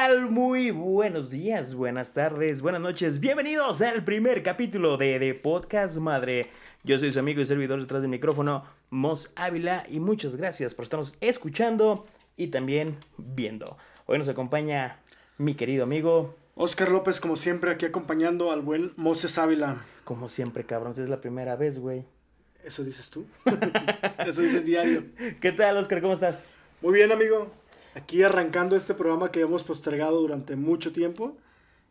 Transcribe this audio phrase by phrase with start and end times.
[0.00, 0.30] tal?
[0.30, 3.20] Muy buenos días, buenas tardes, buenas noches.
[3.20, 6.46] Bienvenidos al primer capítulo de, de Podcast Madre.
[6.84, 10.84] Yo soy su amigo y servidor detrás del micrófono, Mos Ávila, y muchas gracias por
[10.84, 12.06] estarnos escuchando
[12.38, 13.76] y también viendo.
[14.06, 15.00] Hoy nos acompaña
[15.36, 16.34] mi querido amigo.
[16.54, 19.84] Oscar López, como siempre, aquí acompañando al buen Moses Ávila.
[20.04, 22.04] Como siempre, cabrón, es la primera vez, güey.
[22.64, 23.26] ¿Eso dices tú?
[24.26, 25.04] Eso dices diario.
[25.42, 26.00] ¿Qué tal, Oscar?
[26.00, 26.50] ¿Cómo estás?
[26.80, 27.59] Muy bien, amigo.
[27.94, 31.36] Aquí arrancando este programa que hemos postergado durante mucho tiempo.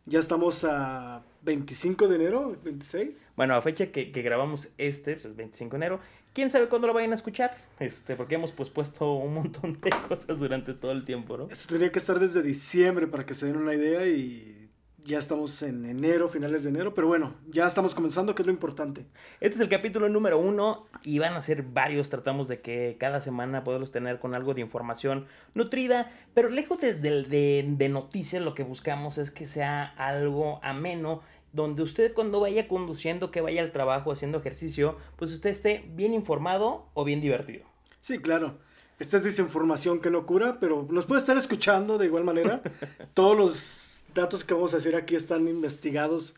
[0.06, 3.28] Ya estamos a 25 de enero, 26.
[3.36, 6.00] Bueno, a fecha que, que grabamos este, pues es 25 de enero.
[6.32, 7.56] ¿Quién sabe cuándo lo vayan a escuchar?
[7.80, 11.48] Este, porque hemos pospuesto un montón de cosas durante todo el tiempo, ¿no?
[11.50, 14.69] Esto tendría que estar desde diciembre para que se den una idea y
[15.04, 18.52] ya estamos en enero, finales de enero, pero bueno, ya estamos comenzando, que es lo
[18.52, 19.06] importante.
[19.40, 22.10] Este es el capítulo número uno y van a ser varios.
[22.10, 26.94] Tratamos de que cada semana podamos tener con algo de información nutrida, pero lejos de,
[26.94, 31.22] de, de, de noticias, lo que buscamos es que sea algo ameno
[31.52, 36.14] donde usted cuando vaya conduciendo, que vaya al trabajo, haciendo ejercicio, pues usted esté bien
[36.14, 37.64] informado o bien divertido.
[38.00, 38.58] Sí, claro.
[38.98, 42.60] Esta es desinformación que no cura, pero nos puede estar escuchando de igual manera.
[43.14, 46.34] Todos los datos que vamos a decir aquí están investigados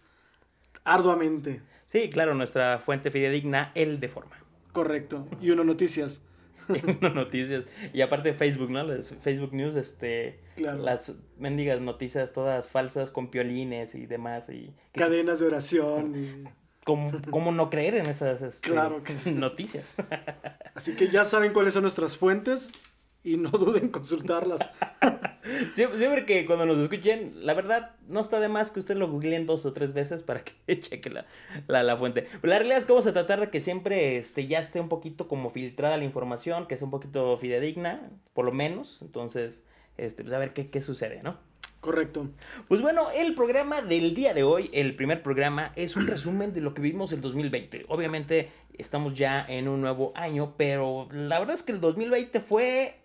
[0.84, 1.62] arduamente.
[1.86, 4.36] Sí, claro, nuestra fuente fidedigna, el de forma.
[4.72, 5.28] Correcto.
[5.40, 6.24] Y uno noticias.
[6.68, 7.64] uno noticias.
[7.92, 8.82] Y aparte Facebook, ¿no?
[8.82, 10.40] Las Facebook News, este.
[10.56, 10.78] Claro.
[10.78, 14.48] Las mendigas noticias todas falsas con piolines y demás.
[14.48, 16.14] Y Cadenas de oración.
[16.16, 16.44] Y...
[16.84, 19.32] ¿Cómo, ¿Cómo, no creer en esas este, claro que sí.
[19.32, 19.94] noticias?
[20.74, 22.72] Así que ya saben cuáles son nuestras fuentes
[23.22, 24.68] y no duden en consultarlas.
[25.74, 29.10] siempre, siempre, que cuando nos escuchen, la verdad, no está de más que usted lo
[29.10, 31.26] googleen dos o tres veces para que cheque la,
[31.66, 32.28] la, la, fuente.
[32.40, 34.88] Pero la realidad es que vamos a tratar de que siempre este, ya esté un
[34.88, 39.00] poquito como filtrada la información, que sea un poquito fidedigna, por lo menos.
[39.02, 39.64] Entonces,
[39.96, 41.36] este, pues a ver qué, qué sucede, ¿no?
[41.82, 42.28] Correcto.
[42.68, 46.60] Pues bueno, el programa del día de hoy, el primer programa, es un resumen de
[46.60, 47.86] lo que vivimos el 2020.
[47.88, 53.01] Obviamente estamos ya en un nuevo año, pero la verdad es que el 2020 fue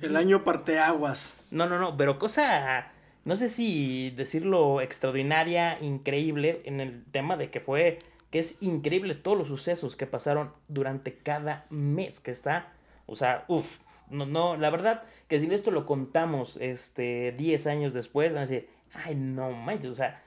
[0.00, 1.38] el año parteaguas.
[1.50, 2.92] No, no, no, pero cosa,
[3.24, 7.98] no sé si decirlo extraordinaria, increíble, en el tema de que fue,
[8.30, 12.72] que es increíble todos los sucesos que pasaron durante cada mes que está,
[13.06, 13.66] o sea, uff,
[14.10, 18.46] no, no, la verdad que si esto lo contamos, este, 10 años después, van a
[18.46, 20.22] decir, ay, no manches, o sea,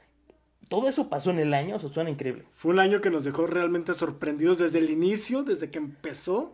[0.70, 2.46] todo eso pasó en el año, eso suena increíble.
[2.56, 6.54] Fue un año que nos dejó realmente sorprendidos desde el inicio, desde que empezó.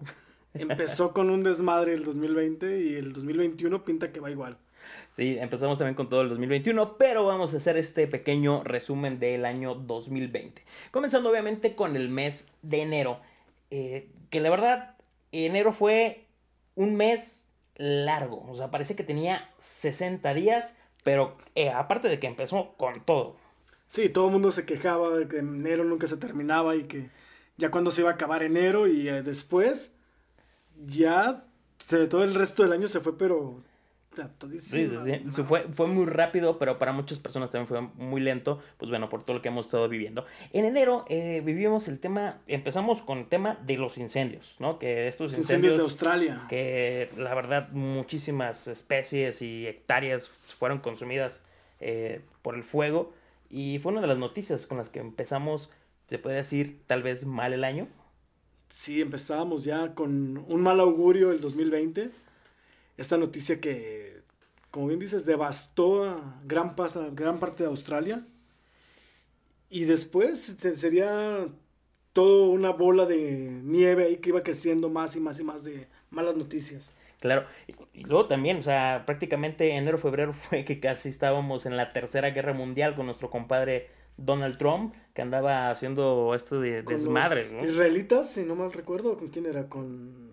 [0.59, 4.57] Empezó con un desmadre el 2020 y el 2021 pinta que va igual.
[5.17, 9.45] Sí, empezamos también con todo el 2021, pero vamos a hacer este pequeño resumen del
[9.45, 10.63] año 2020.
[10.91, 13.19] Comenzando obviamente con el mes de enero,
[13.71, 14.95] eh, que la verdad,
[15.31, 16.25] enero fue
[16.75, 17.47] un mes
[17.77, 23.03] largo, o sea, parece que tenía 60 días, pero eh, aparte de que empezó con
[23.03, 23.37] todo.
[23.87, 27.09] Sí, todo el mundo se quejaba de que enero nunca se terminaba y que
[27.57, 29.96] ya cuando se iba a acabar enero y eh, después
[30.85, 31.43] ya
[32.09, 33.61] todo el resto del año se fue, pero
[34.59, 34.97] Sí, sí,
[35.29, 35.43] sí.
[35.43, 39.23] Fue, fue muy rápido, pero para muchas personas también fue muy lento, pues bueno, por
[39.23, 40.25] todo lo que hemos estado viviendo.
[40.53, 44.79] En enero eh, vivimos el tema, empezamos con el tema de los incendios, ¿no?
[44.79, 46.45] Que estos los incendios, incendios de Australia.
[46.49, 50.27] Que la verdad muchísimas especies y hectáreas
[50.57, 51.41] fueron consumidas
[51.79, 53.13] eh, por el fuego
[53.49, 55.71] y fue una de las noticias con las que empezamos,
[56.09, 57.87] se puede decir, tal vez mal el año.
[58.69, 62.11] Sí, empezábamos ya con un mal augurio el 2020.
[62.97, 64.21] Esta noticia que,
[64.71, 66.75] como bien dices, devastó a gran,
[67.13, 68.25] gran parte de Australia.
[69.69, 71.47] Y después sería
[72.13, 73.17] toda una bola de
[73.63, 76.93] nieve ahí que iba creciendo más y más y más de malas noticias.
[77.19, 77.45] Claro,
[77.93, 82.29] y luego también, o sea, prácticamente enero, febrero fue que casi estábamos en la tercera
[82.31, 87.43] guerra mundial con nuestro compadre Donald Trump, que andaba haciendo esto de desmadre.
[87.53, 87.63] ¿no?
[87.63, 89.69] Israelitas, si no mal recuerdo, ¿con quién era?
[89.69, 90.27] Con.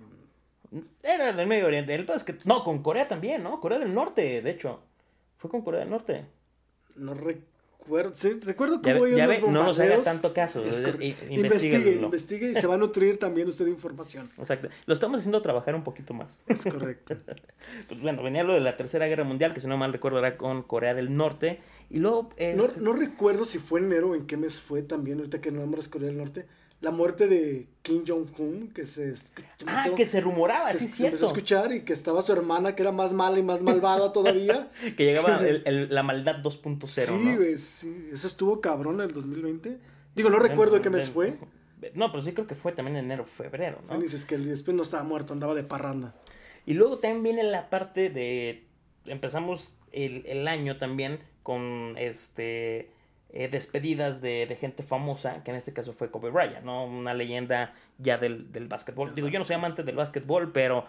[1.03, 1.95] Era del Medio Oriente.
[1.95, 3.61] El es que, no, con Corea también, ¿no?
[3.61, 4.81] Corea del Norte, de hecho.
[5.37, 6.25] Fue con Corea del Norte.
[6.97, 8.15] No recuerdo.
[8.15, 10.65] Sí, recuerdo que voy ya ve, No nos haga tanto caso.
[10.65, 10.83] Es
[11.29, 14.31] investigue, investigue y se va a nutrir también usted de información.
[14.39, 14.69] Exacto.
[14.87, 16.39] Lo estamos haciendo trabajar un poquito más.
[16.47, 17.15] Es correcto.
[17.89, 20.39] pues bueno, venía lo de la Tercera Guerra Mundial, que si no mal recuerdo era
[20.39, 21.61] con Corea del Norte.
[21.91, 22.31] Y luego.
[22.37, 22.57] Es...
[22.57, 25.89] No, no, recuerdo si fue enero o en qué mes fue también, ahorita que nombras
[25.89, 26.47] Corea del Norte.
[26.81, 29.15] La muerte de Kim Jong-un, que se.
[29.67, 32.75] Ah, que se rumoraba, se, sí, se empezó a escuchar y que estaba su hermana,
[32.75, 34.71] que era más mala y más malvada todavía.
[34.97, 36.87] que llegaba el, el, la maldad 2.0.
[36.87, 38.09] Sí, güey, sí.
[38.13, 39.79] Eso estuvo cabrón en el 2020.
[40.15, 41.39] Digo, no recuerdo en qué mes fue.
[41.95, 44.01] No, pero sí creo que fue también en enero, febrero, ¿no?
[44.01, 46.15] dices que después no estaba muerto, andaba de parranda.
[46.67, 48.65] Y luego también viene la parte de
[49.07, 52.89] empezamos el, el año también con este
[53.37, 56.85] eh, despedidas de, de, gente famosa, que en este caso fue Kobe Bryant, ¿no?
[56.85, 59.15] Una leyenda ya del, del básquetbol.
[59.15, 60.87] Digo, yo no soy amante del básquetbol, pero...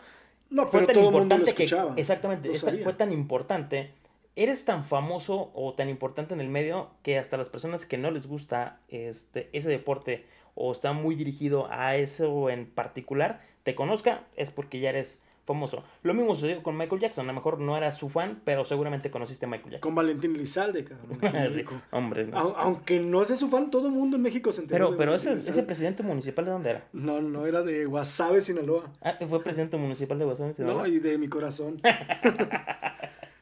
[0.50, 1.64] No, pero fue tan importante que...
[1.98, 2.50] Exactamente,
[2.84, 3.92] fue tan importante.
[4.36, 8.12] Eres tan famoso o tan importante en el medio que hasta las personas que no
[8.12, 14.24] les gusta este, ese deporte o está muy dirigido a eso en particular, te conozca,
[14.36, 15.84] es porque ya eres famoso.
[16.04, 17.26] Lo mismo sucedió con Michael Jackson.
[17.26, 19.82] A lo mejor no era su fan, pero seguramente conociste a Michael Jackson.
[19.82, 21.20] Con Valentín Elizalde, cabrón.
[21.54, 22.30] sí, hombre.
[22.34, 24.88] Aunque no sea su fan, todo el mundo en México se enteró.
[24.88, 26.88] Pero, pero ese, ese, presidente municipal, ¿de dónde era?
[26.94, 28.92] No, no, era de Guasave, Sinaloa.
[29.02, 30.82] Ah, fue presidente municipal de Guasave, Sinaloa.
[30.82, 31.82] No, y de mi corazón.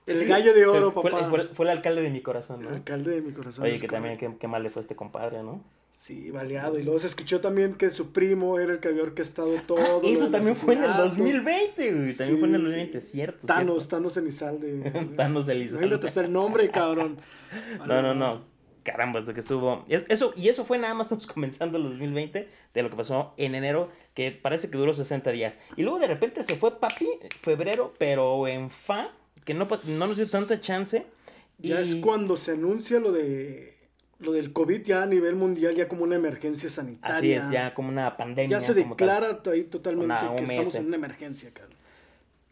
[0.06, 1.30] el gallo de oro, papá.
[1.30, 2.70] Fue, fue, el alcalde de mi corazón, ¿no?
[2.70, 3.66] El alcalde de mi corazón.
[3.66, 5.64] Oye, que también qué, qué mal le fue a este compadre, ¿no?
[5.94, 6.80] Sí, baleado.
[6.80, 10.02] Y luego se escuchó también que su primo era el que había orquestado todo.
[10.04, 12.16] Ah, eso también fue en el 2020, güey.
[12.16, 13.48] También fue en el 2020, cierto.
[13.48, 14.92] Thanos, Thanos Elizalde.
[15.16, 15.86] Thanos Elizalde.
[15.86, 17.18] Imagínate hasta el nombre, cabrón.
[17.88, 18.54] no, no, no.
[18.84, 19.86] Caramba, eso que estuvo.
[19.88, 23.56] Eso, y eso fue nada más, estamos comenzando el 2020, de lo que pasó en
[23.56, 25.60] enero, que parece que duró 60 días.
[25.78, 27.08] Y luego de repente se fue papi,
[27.42, 29.12] febrero, pero en fa,
[29.45, 31.06] que no, no nos dio tanta chance.
[31.60, 33.74] Ya es cuando se anuncia lo de
[34.19, 37.18] lo del COVID ya a nivel mundial, ya como una emergencia sanitaria.
[37.18, 38.57] Así es, ya como una pandemia.
[38.57, 41.74] Ya se declara ahí totalmente que estamos en una emergencia, claro.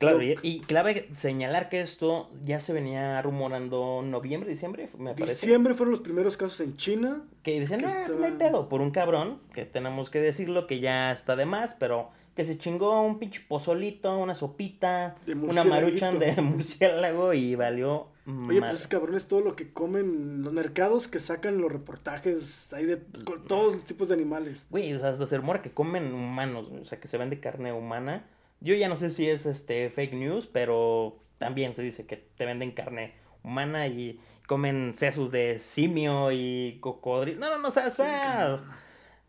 [0.01, 5.33] Claro, y, clave señalar que esto ya se venía rumorando noviembre, diciembre, me parece.
[5.33, 7.21] Diciembre fueron los primeros casos en China.
[7.43, 11.11] Que dicen, ah, no hay pedo, por un cabrón, que tenemos que decirlo, que ya
[11.11, 16.35] está de más, pero que se chingó un pinche pozolito, una sopita, una maruchan de
[16.41, 18.07] murciélago y valió
[18.47, 22.97] Oye, pues cabrones, todo lo que comen, los mercados que sacan los reportajes, hay de
[22.97, 24.67] todos los tipos de animales.
[24.69, 27.73] Güey, o sea, hasta se rumora que comen humanos, o sea, que se vende carne
[27.73, 28.25] humana.
[28.59, 32.45] Yo ya no sé si es este fake news, pero también se dice que te
[32.45, 37.39] venden carne humana y comen sesos de simio y cocodrilo.
[37.39, 38.63] No, no, no, o sea, o sea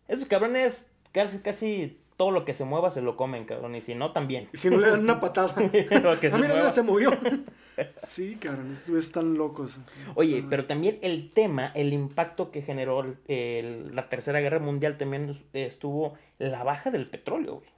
[0.06, 3.74] esos cabrones casi, casi todo lo que se mueva se lo comen, cabrón.
[3.74, 4.48] Y si no, también.
[4.52, 5.54] Y si no le dan una patada.
[5.56, 7.10] a ah, mí no se movió.
[7.96, 9.80] sí, cabrón, están locos.
[10.14, 16.14] Oye, pero también el tema, el impacto que generó la Tercera Guerra Mundial también estuvo
[16.38, 17.68] la baja del petróleo, güey.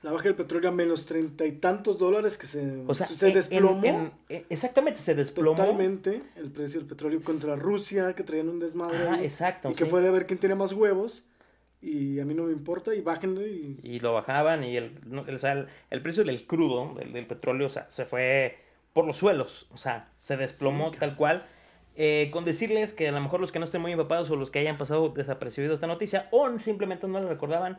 [0.00, 3.32] La baja del petróleo a menos treinta y tantos dólares que se, o sea, se
[3.32, 4.12] desplomó.
[4.48, 5.56] exactamente, se desplomó.
[5.58, 9.08] Totalmente el precio del petróleo contra Rusia, que traían un desmadre.
[9.10, 9.70] Ah, exacto.
[9.70, 11.26] Y que fue de ver quién tiene más huevos
[11.80, 13.78] y a mí no me importa y bájenlo y...
[13.82, 17.88] Y lo bajaban y el, o sea, el, precio del crudo, del, petróleo, o sea,
[17.90, 18.58] se fue
[18.92, 21.46] por los suelos, o sea, se desplomó tal cual.
[21.94, 24.50] Eh, con decirles que a lo mejor los que no estén muy empapados o los
[24.50, 27.78] que hayan pasado desapercibido esta noticia o simplemente no la recordaban,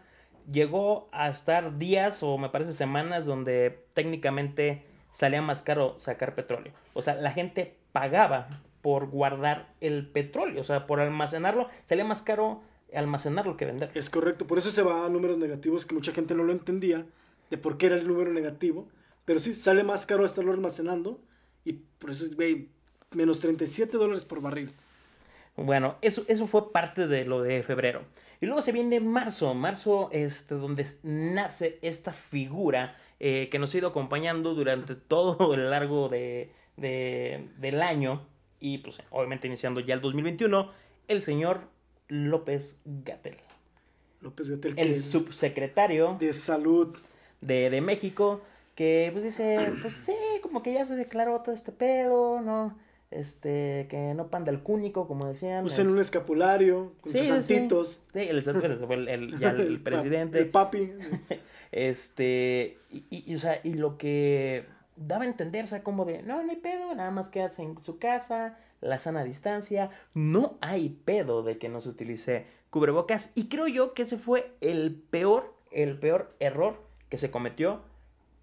[0.52, 6.74] llegó a estar días o me parece semanas donde técnicamente salía más caro sacar petróleo.
[6.94, 8.48] O sea, la gente pagaba
[8.82, 12.62] por guardar el petróleo, o sea, por almacenarlo, salía más caro
[12.94, 13.92] almacenarlo que vender.
[13.94, 17.06] Es correcto, por eso se va a números negativos que mucha gente no lo entendía,
[17.50, 18.88] de por qué era el número negativo,
[19.26, 21.20] pero sí, sale más caro estarlo almacenando
[21.66, 22.36] y por eso es,
[23.12, 24.72] menos 37 dólares por barril.
[25.56, 28.04] Bueno, eso, eso fue parte de lo de febrero.
[28.42, 33.78] Y luego se viene marzo, marzo este, donde nace esta figura eh, que nos ha
[33.80, 38.26] ido acompañando durante todo el largo de, de, del año
[38.60, 40.72] y pues obviamente iniciando ya el 2021,
[41.08, 41.62] el señor
[42.10, 43.38] López Gatel.
[44.22, 44.74] López Gatel.
[44.78, 46.98] El subsecretario de Salud
[47.40, 48.42] de, de, México,
[48.76, 52.78] que pues dice, pues sí, como que ya se declaró todo este pedo, ¿no?
[53.12, 55.66] Este, que no panda el cúnico, como decían.
[55.66, 58.04] Usen un escapulario con sus santitos.
[58.14, 60.40] Sí, el, fue el, ya el, presidente.
[60.40, 60.92] el papi.
[61.72, 66.22] este, y, y, o sea, y lo que daba a entender, o sea, como de,
[66.22, 70.90] no, no hay pedo, nada más quédate en su casa, la sana distancia, no hay
[70.90, 75.54] pedo de que no se utilice cubrebocas y creo yo que ese fue el peor,
[75.72, 77.82] el peor error que se cometió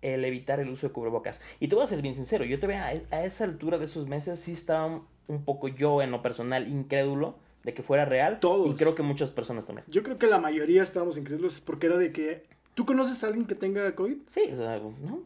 [0.02, 1.40] el evitar el uso de cubrebocas.
[1.59, 2.93] Y te voy a ser bien sincero, yo te veo a,
[3.25, 7.75] esa altura de esos meses sí estaba un poco yo en lo personal incrédulo de
[7.75, 8.38] que fuera real.
[8.38, 8.71] Todos.
[8.71, 9.85] Y creo que muchas personas también.
[9.88, 12.45] Yo creo que la mayoría estábamos incrédulos porque era de que...
[12.75, 14.19] ¿Tú conoces a alguien que tenga COVID?
[14.28, 15.23] Sí, o sea, no,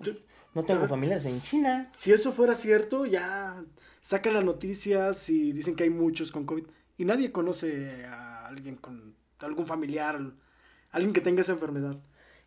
[0.55, 1.88] no tengo familiares en China.
[1.93, 3.62] Si eso fuera cierto, ya
[4.00, 6.64] sacan las noticias y dicen que hay muchos con COVID
[6.99, 10.21] y nadie conoce a alguien con algún familiar,
[10.90, 11.97] alguien que tenga esa enfermedad.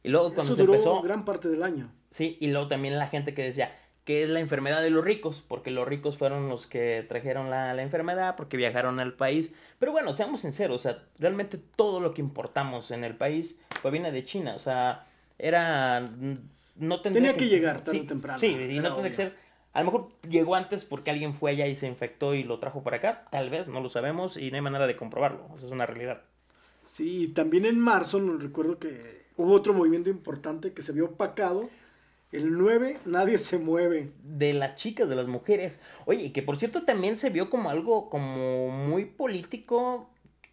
[0.04, 1.90] Y luego cuando se empezó gran parte del año.
[2.12, 5.44] Sí, y luego también la gente que decía que es la enfermedad de los ricos,
[5.48, 9.54] porque los ricos fueron los que trajeron la, la enfermedad, porque viajaron al país.
[9.80, 13.92] Pero bueno, seamos sinceros, o sea, realmente todo lo que importamos en el país pues
[13.94, 15.08] viene de China, o sea,
[15.40, 16.10] era
[16.76, 18.40] no Tenía que, llegar tarde o temprano.
[18.40, 19.36] Sí, y no tendría que ser
[19.74, 22.84] A lo mejor llegó antes porque alguien fue allá y se infectó y lo trajo
[22.84, 23.26] para acá.
[23.32, 25.48] Tal vez, no lo sabemos y no hay manera de comprobarlo.
[25.56, 26.22] Eso es una realidad.
[26.84, 31.70] Sí, también en marzo, no recuerdo que hubo otro movimiento importante que se vio opacado.
[32.32, 34.12] El 9, nadie se mueve.
[34.24, 35.80] De las chicas, de las mujeres.
[36.06, 40.10] Oye, y que por cierto también se vio como algo como muy político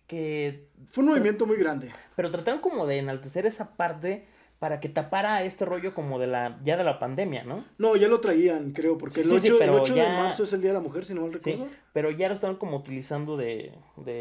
[0.07, 0.69] que...
[0.91, 1.93] Fue un movimiento muy grande.
[2.17, 4.27] Pero trataron como de enaltecer esa parte
[4.61, 7.65] para que tapara este rollo como de la ya de la pandemia, ¿no?
[7.79, 9.59] No, ya lo traían, creo, porque el, 8,
[9.95, 11.65] de marzo es el Día de la Mujer, si no mal recuerdo.
[11.65, 13.73] Sí, pero ya lo estaban como utilizando de,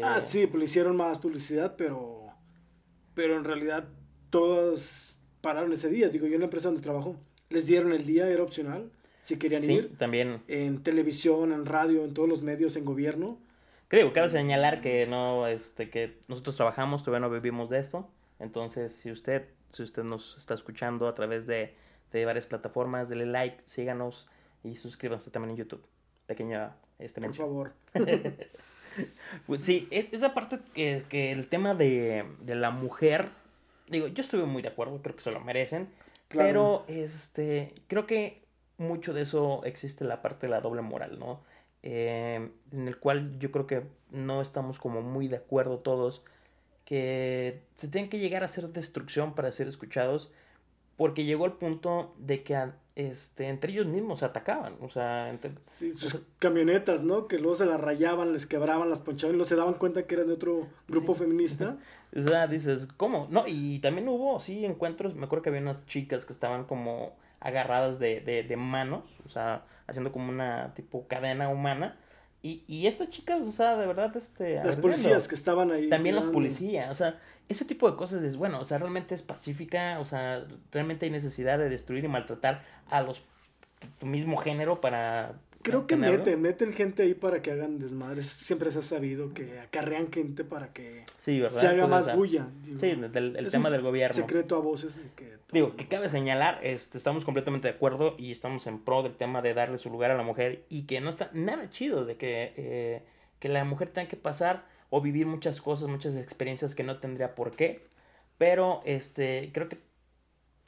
[0.02, 2.26] Ah, sí, pues le hicieron más publicidad, pero...
[3.12, 3.84] Pero en realidad
[4.30, 6.08] todas pararon ese día.
[6.08, 7.16] Digo, yo en la empresa donde trabajo,
[7.50, 9.98] les dieron el día, era opcional, si querían sí, ir.
[9.98, 10.40] también.
[10.48, 13.38] En televisión, en radio, en todos los medios, en gobierno.
[13.88, 18.08] Creo, cabe señalar que no, este, que nosotros trabajamos, todavía no vivimos de esto.
[18.38, 21.74] Entonces, si usted si usted nos está escuchando a través de,
[22.12, 24.28] varias plataformas, dele like, síganos
[24.64, 25.84] y suscríbanse también en YouTube.
[26.26, 27.72] Pequeña este Por favor.
[29.46, 33.28] pues sí, e, esa parte que, que el tema de, la mujer,
[33.88, 35.88] digo, yo estuve muy de acuerdo, creo que se lo merecen,
[36.28, 38.44] pero este, creo que
[38.78, 41.40] mucho de eso existe la parte de la doble moral, ¿no?
[41.82, 46.22] Eh, en el cual yo creo que no estamos como muy de acuerdo todos
[46.90, 50.32] que se tienen que llegar a hacer destrucción para ser escuchados,
[50.96, 52.60] porque llegó el punto de que
[52.96, 57.28] este, entre ellos mismos se atacaban, o sea, entre, sí, sus camionetas, ¿no?
[57.28, 60.16] Que luego se las rayaban, les quebraban, las ponchaban y luego se daban cuenta que
[60.16, 61.78] eran de otro grupo feminista.
[62.12, 63.28] O sea, dices, ¿cómo?
[63.30, 67.14] No, y también hubo, sí, encuentros, me acuerdo que había unas chicas que estaban como
[67.38, 72.00] agarradas de, de, de manos, o sea, haciendo como una tipo cadena humana,
[72.42, 74.62] y, y estas chicas, o sea, de verdad, este...
[74.64, 75.88] Las policías que estaban ahí.
[75.88, 77.18] También las policías, o sea,
[77.48, 81.12] ese tipo de cosas es bueno, o sea, realmente es pacífica, o sea, realmente hay
[81.12, 83.22] necesidad de destruir y maltratar a los
[83.98, 88.26] tu mismo género para Creo que meten, meten gente ahí para que hagan desmadres.
[88.26, 92.48] Siempre se ha sabido que acarrean gente para que se haga más bulla.
[92.64, 94.14] sí, el tema del gobierno.
[94.14, 95.00] Secreto a voces.
[95.16, 99.16] que digo, que cabe señalar, este, estamos completamente de acuerdo y estamos en pro del
[99.16, 102.16] tema de darle su lugar a la mujer y que no está nada chido de
[102.16, 103.02] que, eh,
[103.38, 107.34] que la mujer tenga que pasar o vivir muchas cosas, muchas experiencias que no tendría
[107.34, 107.86] por qué.
[108.38, 109.78] Pero este, creo que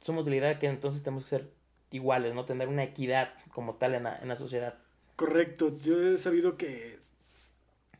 [0.01, 1.51] somos de la idea de que entonces tenemos que ser
[1.89, 2.45] iguales, ¿no?
[2.45, 4.82] Tener una equidad como tal en la, en la sociedad.
[5.15, 6.97] Correcto, yo he sabido que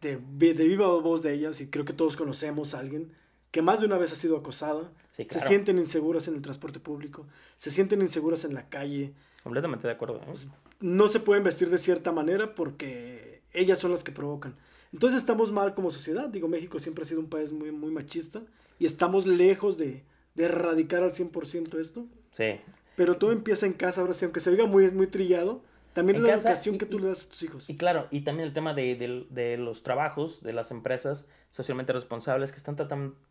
[0.01, 3.12] de, de, viva voz de ellas, y creo que todos conocemos a alguien
[3.51, 7.27] que más de una vez ha sido acosada, se sienten inseguras en el transporte público,
[7.55, 9.13] se sienten inseguras en la calle.
[9.43, 10.15] Completamente de acuerdo.
[10.15, 10.34] ¿eh?
[10.79, 14.55] No se pueden vestir de cierta manera porque ellas son las que provocan.
[14.91, 16.29] Entonces estamos mal como sociedad.
[16.29, 18.41] Digo, México siempre ha sido un país muy, muy machista
[18.79, 20.03] y estamos lejos de,
[20.34, 22.08] de erradicar al 100% esto.
[22.32, 22.60] Sí.
[22.96, 25.62] Pero todo empieza en casa, ahora sí, aunque se oiga muy, muy trillado,
[25.94, 27.70] también la educación que tú le das a tus hijos.
[27.70, 28.96] Y claro, y también el tema de,
[29.30, 32.76] de, los trabajos, de las empresas socialmente responsables que están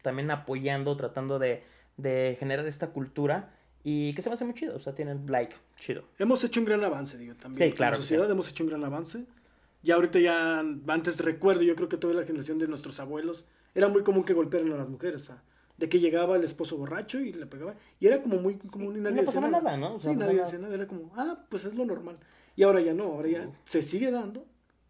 [0.03, 1.65] también apoyando, tratando de,
[1.97, 3.53] de, generar esta cultura
[3.85, 6.05] y que se me hace muy chido, o sea, tienen like, chido.
[6.19, 7.71] Hemos hecho un gran avance, digo, también.
[7.71, 7.95] Sí, claro.
[7.95, 9.25] Como sociedad hemos hecho un gran avance.
[9.83, 13.89] Ya ahorita ya, antes recuerdo, yo creo que toda la generación de nuestros abuelos, era
[13.89, 15.35] muy común que golpearan a las mujeres, o
[15.79, 17.75] de que llegaba el esposo borracho y le pegaba.
[17.99, 19.99] Y era como muy común y nadie no pasaba nada, ¿no?
[19.99, 22.19] sí, nadie decía nada, era como, ah, pues es lo normal.
[22.57, 24.45] Y ahora ya no, ahora ya se sigue dando,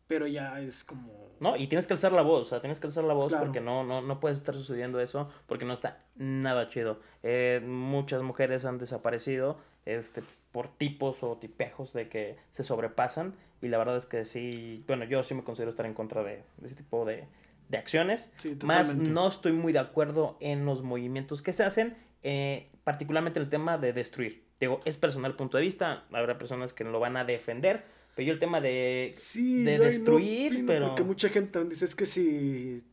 [0.06, 1.22] pero ya es como...
[1.40, 3.60] No, y tienes que alzar la voz, o sea, tienes que alzar la voz porque
[3.60, 7.00] no, no, no puede estar sucediendo eso, porque no está nada chido.
[7.24, 13.68] Eh, muchas mujeres han desaparecido este, por tipos o tipejos de que se sobrepasan, y
[13.68, 16.74] la verdad es que sí, bueno, yo sí me considero estar en contra de, ese
[16.74, 17.24] tipo de,
[17.68, 18.32] de acciones.
[18.64, 23.44] Más no estoy muy de acuerdo en los movimientos que se hacen, eh, particularmente en
[23.44, 24.41] el tema de destruir.
[24.62, 27.82] Digo, es personal punto de vista, habrá personas que lo van a defender,
[28.14, 30.86] pero yo el tema de, de destruir, pero...
[30.86, 32.84] Porque mucha gente dice, es que si,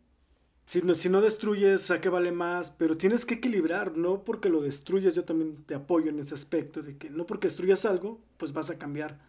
[0.65, 2.71] si, no, si no destruyes, ¿a qué vale más?
[2.71, 6.81] Pero tienes que equilibrar, no porque lo destruyes, yo también te apoyo en ese aspecto,
[6.81, 9.19] de que no porque destruyas algo, pues vas a cambiar.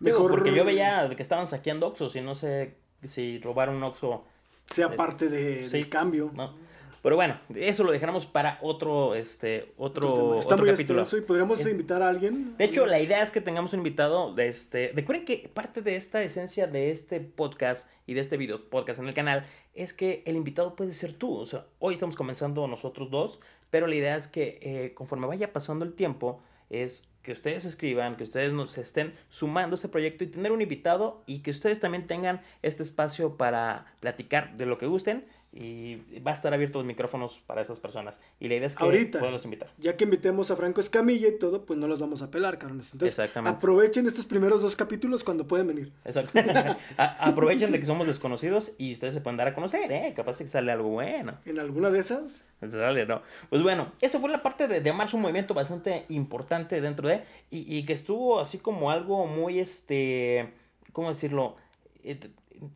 [0.00, 0.32] Mejor...
[0.32, 2.74] porque yo veía que estaban saqueando Oxos y no sé
[3.04, 4.24] si robar un Oxo...
[4.64, 6.32] Sea parte de, del cambio.
[6.34, 6.56] ¿no?
[7.02, 11.04] Pero bueno, eso lo dejaremos para otro, este, otro, Está muy capítulo.
[11.16, 12.56] y podríamos invitar a alguien.
[12.56, 14.92] De hecho, la idea es que tengamos un invitado de este.
[14.94, 19.08] Recuerden que parte de esta esencia de este podcast y de este video podcast en
[19.08, 21.36] el canal es que el invitado puede ser tú.
[21.36, 25.52] O sea, hoy estamos comenzando nosotros dos, pero la idea es que eh, conforme vaya
[25.52, 30.24] pasando el tiempo, es que ustedes escriban, que ustedes nos estén sumando a este proyecto
[30.24, 34.78] y tener un invitado y que ustedes también tengan este espacio para platicar de lo
[34.78, 35.24] que gusten
[35.58, 38.20] y va a estar abierto los micrófonos para esas personas.
[38.38, 39.18] Y la idea es que Ahorita.
[39.20, 39.70] podamos invitar.
[39.78, 42.92] Ya que invitemos a Franco Escamilla y todo, pues no los vamos a pelar, cabrones.
[42.92, 43.56] Entonces, Exactamente.
[43.56, 45.92] aprovechen estos primeros dos capítulos cuando pueden venir.
[46.04, 46.38] Exacto.
[46.98, 50.12] Aprovechen de que somos desconocidos y ustedes se pueden dar a conocer, ¿eh?
[50.14, 51.38] Capaz que sale algo bueno.
[51.46, 53.22] En alguna de esas, sale, ¿no?
[53.48, 57.22] Pues bueno, esa fue la parte de, de marzo, un movimiento bastante importante dentro de,
[57.50, 60.52] y, y que estuvo así como algo muy, este,
[60.92, 61.56] ¿cómo decirlo?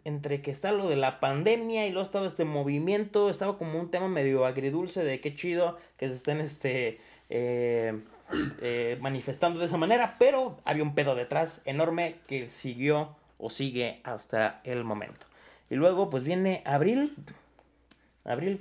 [0.04, 3.90] Entre que está lo de la pandemia y luego estaba este movimiento, estaba como un
[3.90, 7.98] tema medio agridulce de qué chido que se estén, este, eh,
[8.60, 14.00] eh, manifestando de esa manera, pero había un pedo detrás enorme que siguió o sigue
[14.04, 15.26] hasta el momento.
[15.70, 17.14] Y luego, pues viene abril.
[18.24, 18.60] Abril,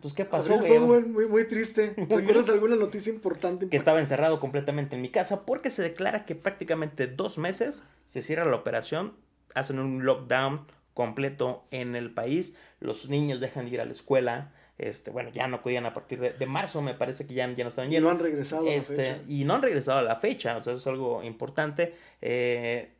[0.00, 1.94] pues qué pasó, abril fue muy, muy, muy triste.
[2.08, 3.68] ¿Recuerdas alguna noticia importante?
[3.68, 8.22] que estaba encerrado completamente en mi casa porque se declara que prácticamente dos meses se
[8.22, 9.14] cierra la operación,
[9.54, 14.52] hacen un lockdown completo en el país, los niños dejan de ir a la escuela,
[14.78, 17.64] este, bueno, ya no podían a partir de, de marzo, me parece que ya, ya
[17.64, 18.08] no estaban Y yendo.
[18.08, 19.18] no han regresado a la Este, fecha.
[19.28, 21.94] y no han regresado a la fecha, o sea, eso es algo importante.
[22.20, 22.92] Eh,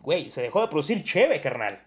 [0.00, 1.80] güey, se dejó de producir cheve, carnal.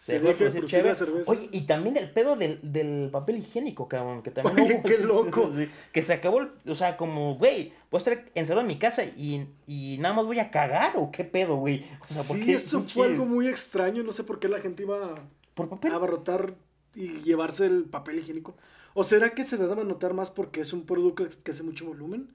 [0.00, 1.30] Se deja de producir la cerveza.
[1.32, 4.98] Oye, y también el pedo del, del papel higiénico, cabrón, que también Oye, hubo- qué
[5.04, 5.50] loco.
[5.92, 9.02] que se acabó, el- o sea, como, güey, voy a estar encerrado en mi casa
[9.04, 11.84] y, y nada más voy a cagar, o qué pedo, güey.
[12.00, 14.04] O sea, ¿por sí, eso fue algo muy extraño.
[14.04, 15.16] No sé por qué la gente iba
[15.54, 15.92] ¿Por papel?
[15.92, 16.54] a abarrotar
[16.94, 18.56] y llevarse el papel higiénico.
[18.94, 21.86] ¿O será que se daba a notar más porque es un producto que hace mucho
[21.86, 22.30] volumen?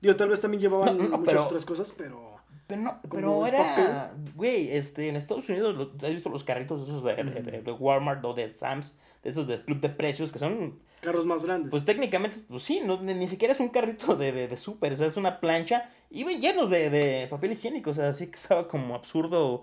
[0.00, 2.33] Digo, tal vez también llevaban No, no, muchas pero- otras cosas, pero...
[2.66, 6.82] Pero no, pero es era, güey, este, en Estados Unidos, lo- ¿has visto los carritos
[6.82, 8.98] esos de, de- de- de Walmart o de Sam's?
[9.22, 11.70] De esos de club de precios que son Carros más grandes.
[11.70, 14.94] Pues técnicamente, pues sí, no, ni, ni siquiera es un carrito de, de, de súper,
[14.94, 18.28] o sea, es una plancha y ven llenos de, de papel higiénico, o sea, así
[18.28, 19.62] que estaba como absurdo.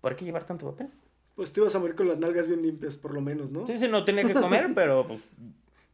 [0.00, 0.88] ¿Por qué llevar tanto papel?
[1.36, 3.66] Pues te ibas a morir con las nalgas bien limpias, por lo menos, ¿no?
[3.66, 5.20] Sí, sí, no tenía que comer, pero pues,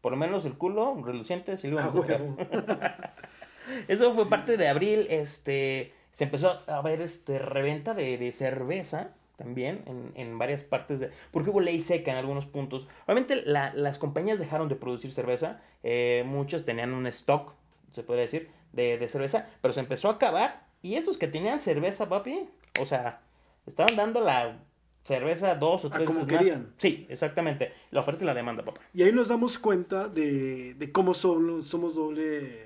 [0.01, 2.23] por lo menos el culo reluciente sí lo Ah, íbamos a sacar.
[2.23, 2.37] huevo.
[3.89, 9.11] Eso fue parte de abril, este, se empezó a ver este reventa de, de cerveza
[9.37, 11.11] también en, en varias partes de...
[11.33, 12.89] Porque hubo ley seca en algunos puntos.
[13.05, 17.53] Obviamente la- las compañías dejaron de producir cerveza, eh, muchas tenían un stock,
[17.93, 21.59] se podría decir, de, de cerveza, pero se empezó a acabar y estos que tenían
[21.61, 22.49] cerveza, papi,
[22.81, 23.21] o sea,
[23.67, 24.59] estaban dando la
[25.03, 26.41] cerveza dos o A tres como veces más.
[26.41, 26.73] querían.
[26.79, 28.81] Sí, exactamente, la oferta y la demanda, papá.
[28.95, 32.63] Y ahí nos damos cuenta de, de cómo somos, somos doble,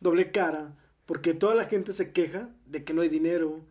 [0.00, 0.72] doble cara,
[1.08, 3.64] porque toda la gente se queja de que no hay dinero,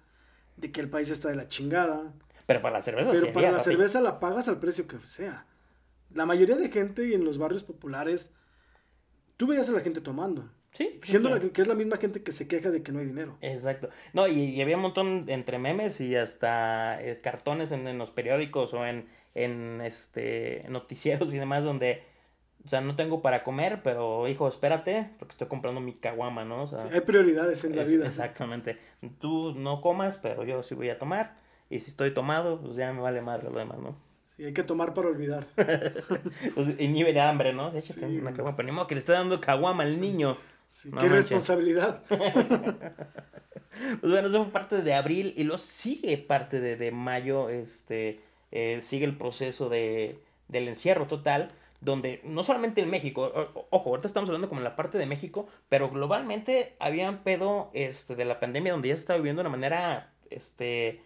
[0.58, 2.12] de que el país está de la chingada,
[2.48, 3.70] Pero para la cerveza pero sí para la papi.
[3.70, 5.46] cerveza la pagas al precio que sea.
[6.14, 8.34] La mayoría de gente en los barrios populares,
[9.38, 12.24] tú veías a la gente tomando, Sí, siendo la que, que es la misma gente
[12.24, 13.38] que se queja de que no hay dinero.
[13.42, 13.90] Exacto.
[14.14, 18.12] No, y, y había un montón entre memes y hasta eh, cartones en, en los
[18.12, 22.04] periódicos o en, en este noticieros y demás donde,
[22.68, 26.64] o sea, no tengo para comer, pero hijo, espérate, porque estoy comprando mi caguama, ¿no?
[26.64, 28.06] O sea, Sí, hay prioridades en la es- vida.
[28.06, 28.78] Exactamente.
[29.20, 31.38] Tú no comas, pero yo sí voy a tomar.
[31.70, 33.98] Y si estoy tomado, pues ya me vale madre lo demás, ¿no?
[34.36, 35.48] Sí, hay que tomar para olvidar.
[36.54, 37.70] Pues, ni de hambre, ¿no?
[37.70, 40.38] Échate Sí, una caguama, pero ni modo que le esté dando caguama al niño.
[40.70, 41.16] Sí, No qué manches.
[41.30, 42.04] responsabilidad.
[44.02, 48.22] Pues bueno, eso fue parte de abril y luego sigue parte de, de mayo, este,
[48.52, 53.32] eh, sigue el proceso de, del encierro total, donde no solamente en México,
[53.70, 57.70] ojo, ahorita estamos hablando como en la parte de México, pero globalmente había un pedo
[57.74, 61.02] este, de la pandemia donde ya se estaba viviendo de una manera este,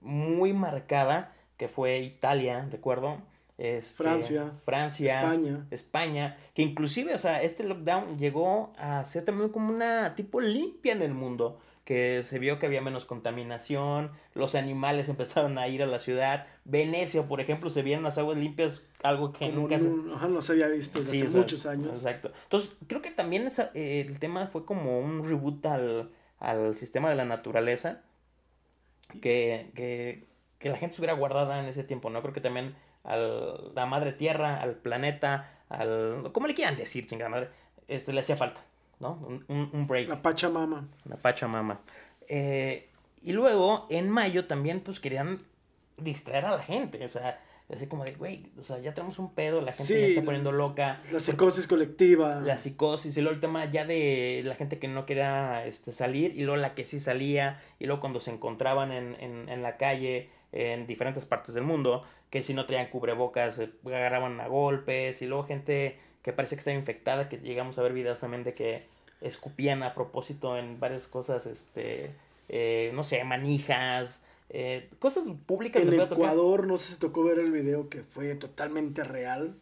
[0.00, 3.18] muy marcada, que fue Italia, recuerdo.
[3.62, 5.66] Este, Francia, Francia, España.
[5.70, 10.92] España, que inclusive, o sea, este lockdown llegó a ser también como una tipo limpia
[10.92, 15.82] en el mundo, que se vio que había menos contaminación, los animales empezaron a ir
[15.82, 19.78] a la ciudad, Venecia, por ejemplo, se vieron las aguas limpias, algo que Como nunca
[19.78, 19.88] se...
[19.88, 21.96] no, ajá, no se había visto desde Sí, hace o sea, muchos años.
[21.98, 22.32] Exacto.
[22.44, 27.10] Entonces, creo que también esa- eh, el tema fue como un reboot al, al sistema
[27.10, 28.02] de la naturaleza,
[29.20, 30.26] que, que,
[30.58, 32.22] que la gente se hubiera guardada en ese tiempo, ¿no?
[32.22, 36.30] Creo que también a la madre tierra, al planeta, al...
[36.32, 37.48] ¿Cómo le quieran decir, chingada madre?
[37.88, 38.60] Este, le hacía falta,
[39.00, 39.14] ¿no?
[39.26, 40.08] Un, un, un break.
[40.08, 40.88] La Pachamama.
[41.04, 41.80] La Pachamama.
[42.28, 42.88] Eh,
[43.22, 45.40] y luego, en mayo también, pues querían
[45.96, 47.04] distraer a la gente.
[47.04, 47.40] O sea,
[47.74, 50.22] así como de, güey, o sea, ya tenemos un pedo, la gente Sí, ya está
[50.22, 51.00] poniendo loca.
[51.10, 52.40] La psicosis colectiva.
[52.40, 56.36] La psicosis, y luego el tema ya de la gente que no quería este, salir,
[56.36, 59.76] y luego la que sí salía, y luego cuando se encontraban en, en, en la
[59.76, 65.20] calle, en diferentes partes del mundo, que si no traían cubrebocas, se agarraban a golpes,
[65.20, 68.54] y luego gente que parece que está infectada, que llegamos a ver videos también de
[68.54, 68.86] que
[69.20, 72.10] escupían a propósito en varias cosas, este,
[72.48, 75.82] eh, no sé, manijas, eh, cosas públicas.
[75.82, 76.12] En tocar.
[76.12, 79.54] Ecuador, no sé si tocó ver el video que fue totalmente real.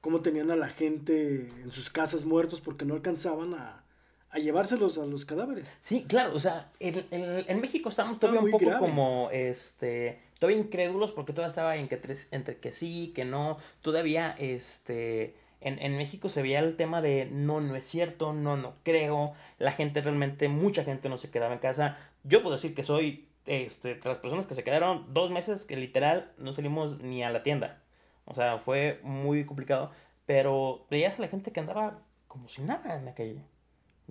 [0.00, 3.82] Cómo tenían a la gente en sus casas muertos porque no alcanzaban a,
[4.30, 5.76] a llevárselos a los cadáveres.
[5.80, 8.80] Sí, claro, o sea, en, México estamos Está todavía un poco grave.
[8.80, 11.88] como, este, todavía incrédulos porque todavía estaba en
[12.32, 17.28] entre que sí, que no, todavía, este, en, en México se veía el tema de
[17.30, 21.52] no, no es cierto, no, no creo, la gente realmente, mucha gente no se quedaba
[21.52, 25.64] en casa, yo puedo decir que soy, este, las personas que se quedaron dos meses
[25.64, 27.80] que literal no salimos ni a la tienda,
[28.24, 29.92] o sea, fue muy complicado,
[30.26, 33.44] pero veías a la gente que andaba como si nada en la calle.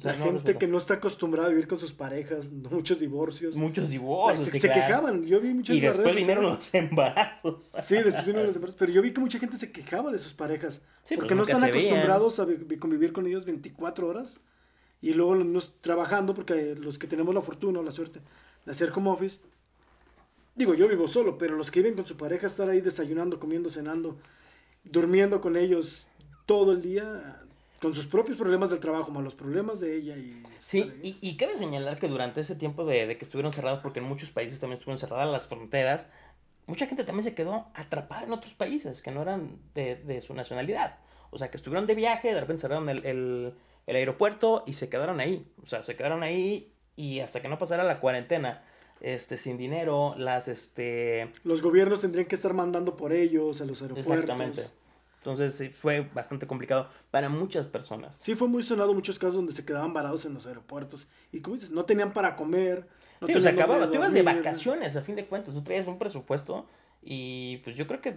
[0.02, 3.00] O sea, la no gente que no está acostumbrada a vivir con sus parejas, muchos
[3.00, 3.56] divorcios.
[3.56, 4.48] Muchos divorcios.
[4.48, 4.82] sí, se claro.
[4.88, 5.24] quejaban.
[5.26, 7.72] Yo vi muchas Y después vinieron los embarazos.
[7.80, 8.80] Sí, después vinieron los embarazos.
[8.80, 10.82] Pero yo vi que mucha gente se quejaba de sus parejas.
[11.04, 11.94] Sí, porque pues, no nunca están se veían.
[11.94, 14.42] acostumbrados a vi- convivir con ellos 24 horas.
[15.04, 18.22] Y luego nos trabajando, porque los que tenemos la fortuna o la suerte
[18.66, 19.42] de hacer home office.
[20.56, 23.70] Digo, yo vivo solo, pero los que viven con su pareja, estar ahí desayunando, comiendo,
[23.70, 24.18] cenando,
[24.84, 26.08] durmiendo con ellos
[26.46, 27.42] todo el día,
[27.82, 30.15] con sus propios problemas del trabajo, más los problemas de ella.
[30.15, 33.80] Y Sí, y, y cabe señalar que durante ese tiempo de, de que estuvieron cerrados,
[33.82, 36.10] porque en muchos países también estuvieron cerradas las fronteras,
[36.67, 40.34] mucha gente también se quedó atrapada en otros países que no eran de, de su
[40.36, 40.98] nacionalidad.
[41.32, 43.54] O sea, que estuvieron de viaje, de repente cerraron el, el,
[43.88, 45.52] el aeropuerto y se quedaron ahí.
[45.63, 48.63] O sea, se quedaron ahí y hasta que no pasara la cuarentena,
[49.00, 53.82] este, sin dinero, las, este, Los gobiernos tendrían que estar mandando por ellos a los
[53.82, 54.13] aeropuertos.
[54.13, 54.62] Exactamente.
[55.24, 58.16] Entonces fue bastante complicado para muchas personas.
[58.18, 61.08] Sí, fue muy sonado muchos casos donde se quedaban varados en los aeropuertos.
[61.32, 62.88] Y como dices, no tenían para comer.
[63.20, 63.88] No sí, dónde acababa.
[63.88, 65.54] Tú ibas de vacaciones, a fin de cuentas.
[65.54, 66.66] Tú traías un presupuesto
[67.04, 68.16] y pues yo creo que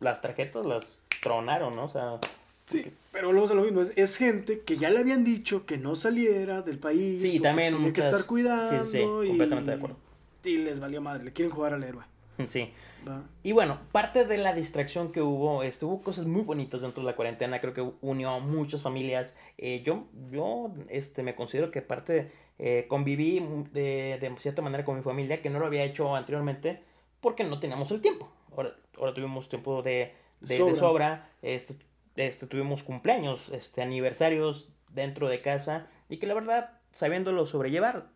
[0.00, 1.84] las tarjetas las tronaron, ¿no?
[1.84, 2.18] O sea,
[2.64, 3.82] Sí, pero volvemos a lo mismo.
[3.82, 7.22] Es, es gente que ya le habían dicho que no saliera del país.
[7.22, 8.84] Sí, también se tenía que muchas- estar cuidando.
[8.86, 9.96] sí, sí, y- completamente de acuerdo.
[10.42, 12.04] Y les valió madre, le quieren jugar al héroe.
[12.48, 12.70] sí.
[13.06, 13.24] ¿Va?
[13.42, 17.10] Y bueno, parte de la distracción que hubo, este, hubo cosas muy bonitas dentro de
[17.10, 19.36] la cuarentena, creo que unió a muchas familias.
[19.58, 23.40] Eh, yo, yo este, me considero que parte, eh, conviví
[23.72, 26.82] de, de cierta manera con mi familia, que no lo había hecho anteriormente,
[27.20, 28.28] porque no teníamos el tiempo.
[28.56, 30.76] Ahora, ahora tuvimos tiempo de, de, de Sobra.
[30.76, 31.76] sobra, este,
[32.16, 38.06] este, tuvimos cumpleaños, este, aniversarios dentro de casa, y que la verdad, sabiéndolo sobrellevar,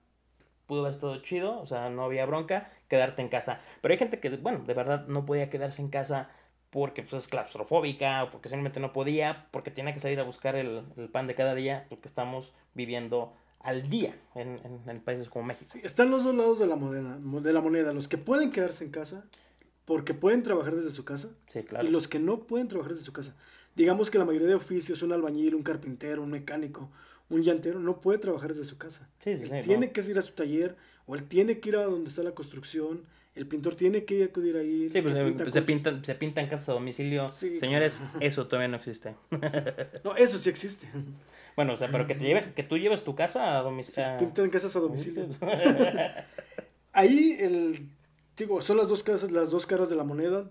[0.70, 3.60] pudo haber estado chido, o sea, no había bronca, quedarte en casa.
[3.82, 6.30] Pero hay gente que, bueno, de verdad no podía quedarse en casa
[6.70, 10.54] porque pues, es claustrofóbica o porque simplemente no podía, porque tiene que salir a buscar
[10.56, 15.28] el, el pan de cada día, porque estamos viviendo al día en, en- en países
[15.28, 15.68] como México.
[15.70, 17.92] Sí, están los dos lados de la, moneda, de la moneda.
[17.92, 19.26] Los que pueden quedarse en casa
[19.84, 21.30] porque pueden trabajar desde su casa.
[21.48, 21.86] Sí, claro.
[21.86, 23.36] Y los que no pueden trabajar desde su casa.
[23.74, 26.90] Digamos que la mayoría de oficios, un albañil, un carpintero, un mecánico,
[27.30, 29.08] un llantero, no puede trabajar desde su casa.
[29.20, 29.92] Sí, sí, Él sí, tiene no.
[29.92, 33.04] que ir a su taller o él tiene que ir a donde está la construcción.
[33.34, 34.90] El pintor tiene que acudir ahí.
[34.90, 37.28] Sí, el pues, se, pinta se pintan, se pintan casas a domicilio.
[37.28, 39.14] Señores, eso todavía no existe.
[40.04, 40.88] No, eso sí existe.
[41.56, 44.16] Bueno, o sea, pero que, te lleven, que tú lleves tu casa a domicilio.
[44.18, 45.26] Pintan casas a domicilio.
[46.92, 47.90] Ahí el
[48.36, 50.48] digo, son las dos casas, las dos caras de la moneda.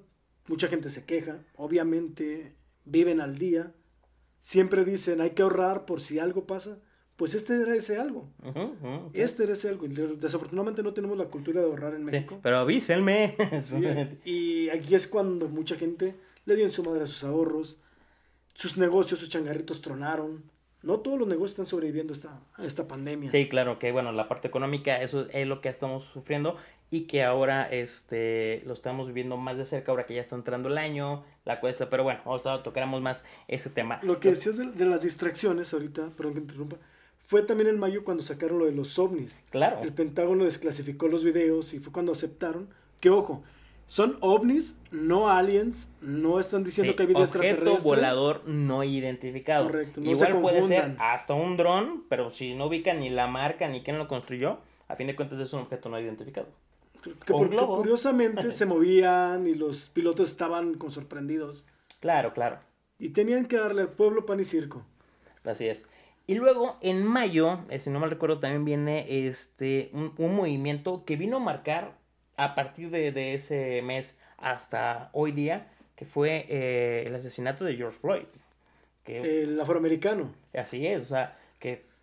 [0.48, 2.54] Mucha gente se queja, obviamente
[2.86, 3.72] viven al día.
[4.40, 6.80] Siempre dicen, hay que ahorrar por si algo pasa.
[7.16, 8.30] Pues este era ese algo.
[9.14, 9.86] Este era ese algo.
[9.88, 12.40] Desafortunadamente no tenemos la cultura de ahorrar en Sí, México.
[12.42, 13.36] pero avísenme.
[13.66, 13.84] Sí,
[14.24, 17.82] y aquí es cuando mucha gente le dio en su madre a sus ahorros.
[18.54, 20.44] Sus negocios, sus changarritos tronaron.
[20.82, 23.30] No todos los negocios están sobreviviendo a esta, a esta pandemia.
[23.30, 26.56] Sí, claro, que bueno, la parte económica, eso es lo que estamos sufriendo
[26.92, 30.70] y que ahora este lo estamos viviendo más de cerca, ahora que ya está entrando
[30.70, 34.00] el año, la cuesta, pero bueno, ahora tocaremos más ese tema.
[34.02, 36.78] Lo que decías de, de las distracciones ahorita, perdón que interrumpa,
[37.30, 39.40] fue también en mayo cuando sacaron lo de los ovnis.
[39.52, 43.44] Claro, El Pentágono desclasificó los videos y fue cuando aceptaron que, ojo,
[43.86, 47.90] son ovnis, no aliens, no están diciendo sí, que hay vida objeto extraterrestre.
[47.90, 49.66] volador no identificado.
[49.66, 53.28] Correcto, no Igual se puede ser hasta un dron, pero si no ubican ni la
[53.28, 56.48] marca ni quién lo construyó, a fin de cuentas es un objeto no identificado.
[57.02, 61.68] Que, curiosamente se movían y los pilotos estaban con sorprendidos.
[62.00, 62.60] Claro, claro.
[62.98, 64.84] Y tenían que darle al pueblo pan y circo.
[65.44, 65.88] Así es.
[66.28, 71.04] Y luego, en mayo, eh, si no mal recuerdo, también viene este un, un movimiento
[71.04, 71.98] que vino a marcar
[72.38, 77.76] a partir de, de ese mes hasta hoy día, que fue eh, el asesinato de
[77.76, 78.26] George Floyd.
[79.04, 80.34] Que, El afroamericano.
[80.54, 81.38] así es, o sea,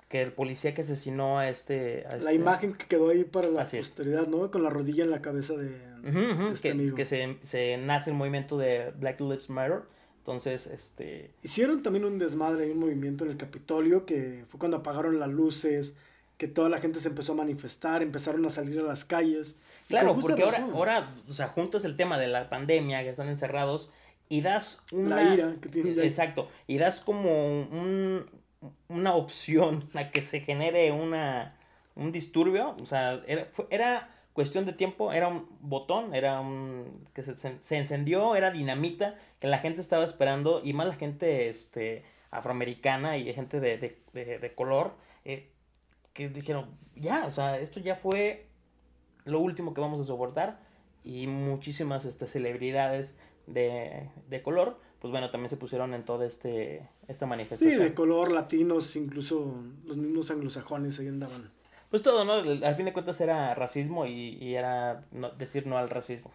[0.08, 2.06] que, el policía que asesinó a este...
[2.06, 3.88] a La este- imagen que quedó ahí para la Así es.
[3.88, 4.50] posteridad, ¿no?
[4.50, 5.76] Con la rodilla en la cabeza de,
[6.52, 6.96] este que, amigo.
[6.96, 9.82] que se, se nace el movimiento de Black Lives Matter.
[10.18, 11.30] Entonces, este...
[11.42, 15.28] Hicieron también un desmadre y un movimiento en el Capitolio que fue cuando apagaron las
[15.28, 15.96] luces,
[16.36, 19.56] que toda la gente se empezó a manifestar, empezaron a salir a las calles.
[19.88, 23.90] Claro, porque ahora, ahora, o sea, juntas el tema de la pandemia, que están encerrados,
[24.28, 25.16] y das una...
[25.16, 28.26] La ira que tiene Exacto, y das como un,
[28.88, 31.56] una opción a que se genere una,
[31.94, 37.08] un disturbio, o sea, era, era cuestión de tiempo, era un botón, era un...
[37.14, 41.48] que se, se, encendió, era dinamita, que la gente estaba esperando, y más la gente
[41.48, 43.78] este, afroamericana y gente de,
[44.12, 44.92] de, de, color,
[45.24, 45.50] eh,
[46.12, 48.46] que dijeron, ya, o sea, esto ya fue
[49.24, 50.60] lo último que vamos a soportar
[51.02, 56.88] y muchísimas este, celebridades de, de color, pues bueno, también se pusieron en toda este,
[57.06, 57.78] esta manifestación.
[57.78, 61.52] Sí, de color, latinos, incluso los mismos anglosajones ahí andaban.
[61.90, 62.32] Pues todo, ¿no?
[62.32, 66.32] Al fin de cuentas era racismo y, y era no, decir no al racismo.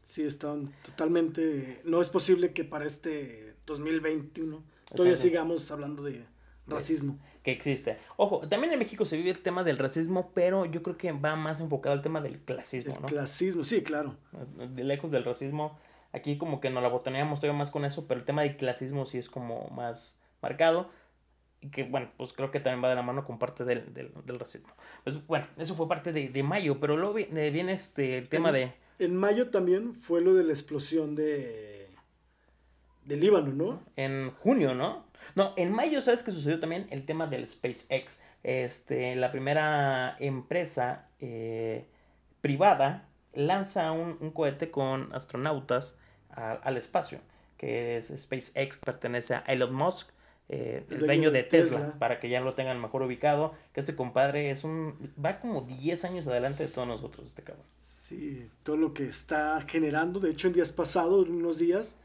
[0.00, 1.82] Sí, estaban totalmente...
[1.84, 4.62] No es posible que para este 2021
[4.94, 6.24] todavía sigamos hablando de
[6.66, 7.18] racismo.
[7.42, 7.98] Que existe.
[8.16, 11.36] Ojo, también en México se vive el tema del racismo, pero yo creo que va
[11.36, 13.08] más enfocado al tema del clasismo, el ¿no?
[13.08, 14.16] Clasismo, sí, claro.
[14.74, 15.78] Lejos del racismo,
[16.16, 19.04] aquí como que nos la botoneamos todavía más con eso, pero el tema del clasismo
[19.06, 20.90] sí es como más marcado.
[21.60, 24.12] Y que bueno, pues creo que también va de la mano con parte del, del,
[24.24, 24.72] del racismo.
[25.04, 28.54] Pues bueno, eso fue parte de, de mayo, pero luego viene este el tema en,
[28.54, 28.72] de.
[28.98, 31.88] En mayo también fue lo de la explosión de.
[33.04, 33.82] de Líbano, ¿no?
[33.96, 35.06] En junio, ¿no?
[35.34, 36.86] No, en mayo, ¿sabes qué sucedió también?
[36.90, 38.22] El tema del SpaceX.
[38.42, 41.86] Este, la primera empresa eh,
[42.40, 45.98] privada lanza un, un, cohete con astronautas
[46.36, 47.18] a, al espacio,
[47.56, 50.10] que es SpaceX, pertenece a Elon Musk.
[50.48, 53.96] Eh, el dueño de Tesla, Tesla, para que ya lo tengan mejor ubicado, que este
[53.96, 57.66] compadre es un va como 10 años adelante de todos nosotros, este cabrón.
[57.80, 61.98] Sí, todo lo que está generando, de hecho en días pasados, unos días,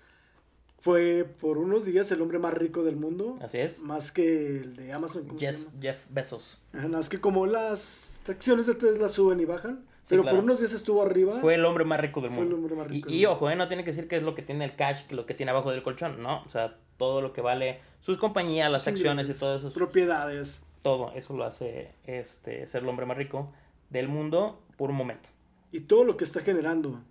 [0.82, 3.38] fue por unos días el hombre más rico del mundo.
[3.40, 3.80] Así es.
[3.80, 5.28] Más que el de Amazon.
[5.28, 5.78] ¿cómo Jeff, se llama?
[5.80, 6.62] Jeff Bezos.
[6.74, 9.86] Más que como las acciones de Tesla suben y bajan.
[10.12, 10.38] Pero claro.
[10.38, 11.40] por unos días estuvo arriba.
[11.42, 12.46] Fue el hombre más rico del mundo.
[12.46, 14.24] Fue el hombre más rico y, y ojo, eh, no tiene que decir que es
[14.24, 16.22] lo que tiene el cash, que lo que tiene abajo del colchón.
[16.22, 19.74] No, o sea, todo lo que vale sus compañías, las sí, acciones y todo eso.
[19.74, 20.64] Propiedades.
[20.82, 23.54] Todo eso lo hace este ser el hombre más rico
[23.90, 25.30] del mundo por un momento.
[25.72, 27.02] Y todo lo que está generando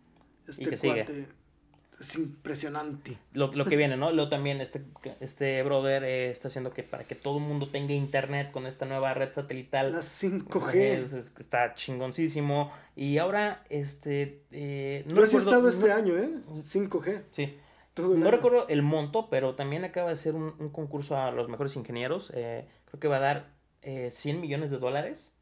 [0.47, 1.07] este y que cuate.
[1.07, 1.40] Sigue
[2.01, 3.19] es impresionante.
[3.35, 4.11] Lo, lo, que viene, ¿no?
[4.11, 4.83] Luego también este,
[5.21, 8.87] este brother eh, está haciendo que para que todo el mundo tenga internet con esta
[8.87, 9.93] nueva red satelital.
[9.93, 10.75] La 5G.
[10.75, 12.73] Es, es, está chingoncísimo.
[12.97, 14.43] Y ahora, este...
[14.51, 16.31] Eh, no has estado este no, año, ¿eh?
[16.55, 17.23] 5G.
[17.33, 17.59] Sí.
[17.93, 18.31] Todo no año.
[18.31, 22.33] recuerdo el monto, pero también acaba de ser un, un concurso a los mejores ingenieros.
[22.35, 23.51] Eh, creo que va a dar
[23.83, 25.35] 100 millones de dólares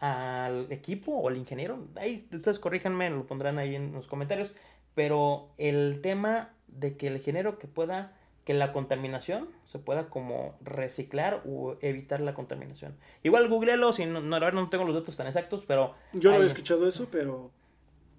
[0.00, 1.86] al equipo o al ingeniero.
[1.96, 4.52] Ahí ustedes corríjanme, lo pondrán ahí en los comentarios
[4.96, 10.56] pero el tema de que el ingeniero que pueda que la contaminación se pueda como
[10.62, 12.96] reciclar o evitar la contaminación.
[13.24, 15.94] Igual googlealo, si no, no, no tengo los datos tan exactos, pero...
[16.12, 17.50] Yo no había escuchado eso, pero...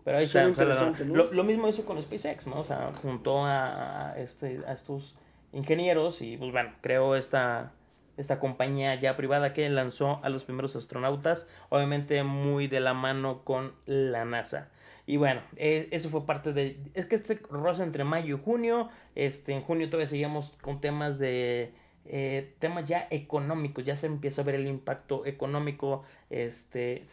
[0.03, 0.43] Pero ahí está.
[0.43, 1.15] Interesante, ¿no?
[1.15, 2.59] lo, lo, mismo hizo con SpaceX, ¿no?
[2.59, 5.15] O sea, juntó a, este, a estos
[5.53, 7.71] ingenieros y pues bueno, creó esta,
[8.17, 13.43] esta compañía ya privada que lanzó a los primeros astronautas, obviamente muy de la mano
[13.45, 14.71] con la NASA.
[15.07, 16.79] Y bueno, eh, eso fue parte de...
[16.93, 21.17] Es que este rosa entre mayo y junio, este, en junio todavía seguíamos con temas
[21.17, 21.73] de...
[22.05, 27.03] Eh, temas ya económicos, ya se empieza a ver el impacto económico, este,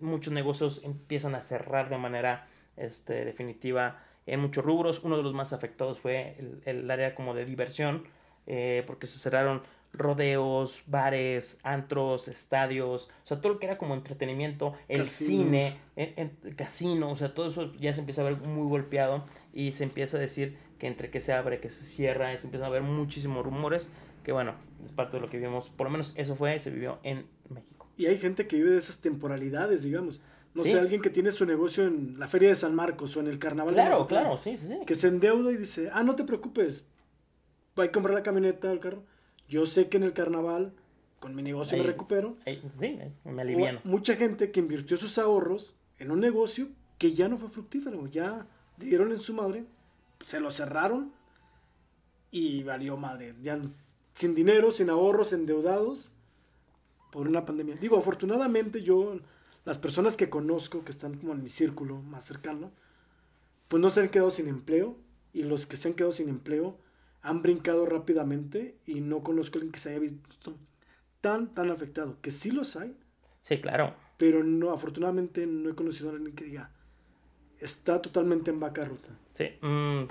[0.00, 5.34] muchos negocios empiezan a cerrar de manera este, definitiva en muchos rubros, uno de los
[5.34, 8.04] más afectados fue el, el área como de diversión,
[8.46, 13.94] eh, porque se cerraron rodeos, bares, antros, estadios, o sea, todo lo que era como
[13.94, 15.42] entretenimiento, el Casinos.
[15.42, 16.12] cine, en,
[16.44, 19.84] en, casino, o sea, todo eso ya se empieza a ver muy golpeado y se
[19.84, 22.70] empieza a decir que entre que se abre, que se cierra, y se empiezan a
[22.70, 23.88] ver muchísimos rumores,
[24.24, 26.98] que bueno, es parte de lo que vivimos, por lo menos eso fue, se vivió
[27.02, 27.88] en México.
[27.96, 30.22] Y hay gente que vive de esas temporalidades, digamos.
[30.54, 30.70] No ¿Sí?
[30.70, 33.38] sé, alguien que tiene su negocio en la Feria de San Marcos o en el
[33.38, 34.78] Carnaval claro, de Mazatlán, Claro, sí, sí, sí.
[34.84, 36.88] Que se endeuda y dice, ah, no te preocupes,
[37.76, 39.04] voy a comprar la camioneta, el carro
[39.50, 40.72] yo sé que en el carnaval,
[41.18, 42.36] con mi negocio ahí, me recupero.
[42.46, 43.80] Ahí, sí, me aliviano.
[43.84, 48.46] Mucha gente que invirtió sus ahorros en un negocio que ya no fue fructífero, ya
[48.76, 49.64] dieron en su madre,
[50.20, 51.12] se lo cerraron
[52.30, 53.34] y valió madre.
[53.42, 53.60] Ya
[54.14, 56.12] sin dinero, sin ahorros, endeudados
[57.10, 57.76] por una pandemia.
[57.76, 59.18] Digo, afortunadamente yo,
[59.64, 62.70] las personas que conozco, que están como en mi círculo más cercano,
[63.66, 64.96] pues no se han quedado sin empleo
[65.32, 66.78] y los que se han quedado sin empleo,
[67.22, 70.56] han brincado rápidamente y no conozco a alguien que se haya visto
[71.20, 72.16] tan, tan afectado.
[72.20, 72.96] Que sí los hay.
[73.40, 73.94] Sí, claro.
[74.16, 76.70] Pero no, afortunadamente no he conocido a alguien que diga,
[77.58, 79.10] está totalmente en vaca ruta.
[79.34, 80.04] Sí, mmm,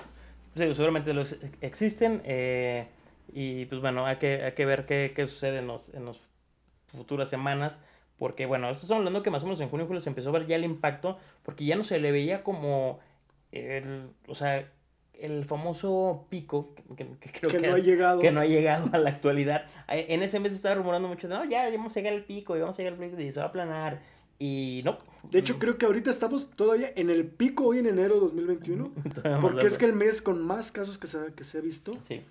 [0.56, 2.22] sí seguramente los existen.
[2.24, 2.88] Eh,
[3.32, 6.20] y pues bueno, hay que, hay que ver qué, qué sucede en las en los
[6.88, 7.80] futuras semanas.
[8.18, 10.28] Porque, bueno, esto estamos hablando que más o menos en junio y julio se empezó
[10.28, 13.00] a ver ya el impacto, porque ya no se le veía como
[13.50, 14.70] el, o sea,
[15.20, 18.20] el famoso pico que, que creo Que que, no ha llegado.
[18.20, 19.64] que no ha llegado a la actualidad.
[19.88, 22.54] Eh, En ese mes estaba rumorando mucho, no, ya, ya vamos a llegar al pico,
[22.56, 24.02] ya vamos a llegar al pico y se va a aplanar.
[24.38, 24.98] Y no.
[25.30, 28.92] De hecho, creo que ahorita estamos todavía en el pico hoy en enero de 2021.
[29.14, 31.58] Todavía más Porque es que el mes con más casos que se, ha- que se
[31.58, 31.92] ha visto.
[32.00, 32.22] Sí.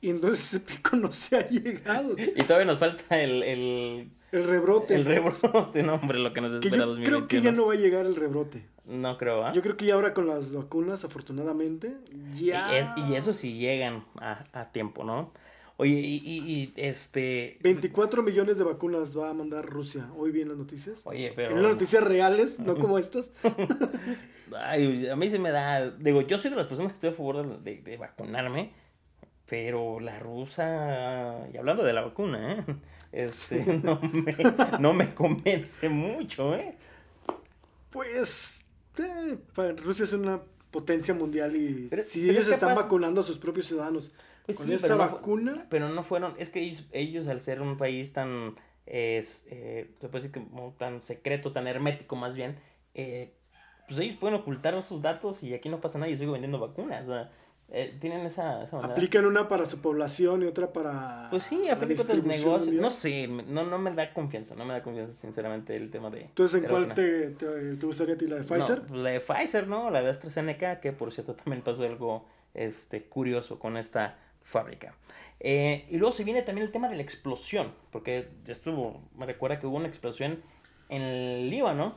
[0.00, 2.14] Y entonces ese pico no se ha llegado.
[2.18, 4.94] Y todavía nos falta el, el, El rebrote.
[4.94, 7.04] el rebrote, no, hombre, lo que nos que espera yo 2021.
[7.04, 8.62] creo que ya no va a llegar el rebrote.
[8.86, 9.52] No creo, ¿ah?
[9.52, 11.96] Yo creo que ya ahora con las vacunas, afortunadamente,
[12.34, 12.70] ya...
[12.72, 15.32] Y, es- y eso sí llegan a, a tiempo, ¿no?
[15.78, 17.58] Oye, y, y- y, este...
[17.62, 20.08] 24 millones de vacunas va a mandar Rusia.
[20.16, 21.02] Hoy vi en las noticias.
[21.04, 21.56] Oye, pero...
[21.56, 23.32] En las noticias reales, no como estas.
[24.56, 25.90] Ay, a mí se me da...
[25.90, 28.70] Digo, yo soy de las personas que estoy a favor de, de- de vacunarme,
[29.46, 31.40] pero la rusa...
[31.52, 32.64] Y hablando de la vacuna, ¿eh?
[33.12, 33.80] Este, Sí.
[33.82, 34.36] no, me,
[34.78, 36.74] no me convence mucho, ¿eh?
[37.90, 38.65] Pues
[38.98, 43.20] eh, pa- Rusia es una potencia mundial y Pero- si pero ellos es están vacunando
[43.20, 44.12] a sus propios ciudadanos
[44.44, 47.40] Pues con sí, esa pero no vacuna, Pero no fueron, es que ellos, ellos al
[47.40, 48.54] ser un país tan,
[48.86, 52.56] es, eh, se puede decir que como tan secreto, tan hermético más bien,
[52.94, 53.32] eh,
[53.88, 57.08] pues ellos pueden ocultar sus datos y aquí no pasa nada, yo sigo vendiendo vacunas,
[57.08, 57.32] o sea,
[57.68, 58.94] eh, tienen esa, esa manera.
[58.94, 62.74] aplican una para su población y otra para Pues sí, a fin de cuentas negocios,
[62.74, 66.22] no sé, no, no me da confianza, no me da confianza sinceramente el tema de...
[66.22, 68.28] Entonces, ¿en cuál te, te, te gustaría a ti?
[68.28, 68.88] ¿La de Pfizer?
[68.88, 69.90] No, la de Pfizer, ¿no?
[69.90, 74.94] La de AstraZeneca, que por cierto también pasó algo este, curioso con esta fábrica.
[75.40, 79.58] Eh, y luego se viene también el tema de la explosión, porque estuvo, me recuerda
[79.58, 80.42] que hubo una explosión
[80.88, 81.94] en el Líbano,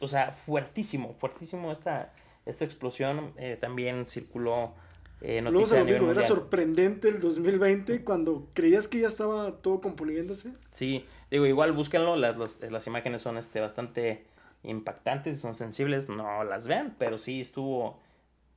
[0.00, 2.12] o sea, fuertísimo, fuertísimo esta,
[2.46, 4.74] esta explosión, eh, también circuló
[5.20, 10.52] eh, Luego lo mismo, era sorprendente el 2020 cuando creías que ya estaba todo componiéndose.
[10.72, 14.26] Sí, digo, igual búsquenlo, las, las, las imágenes son este, bastante
[14.62, 18.00] impactantes, son sensibles, no las vean, pero sí estuvo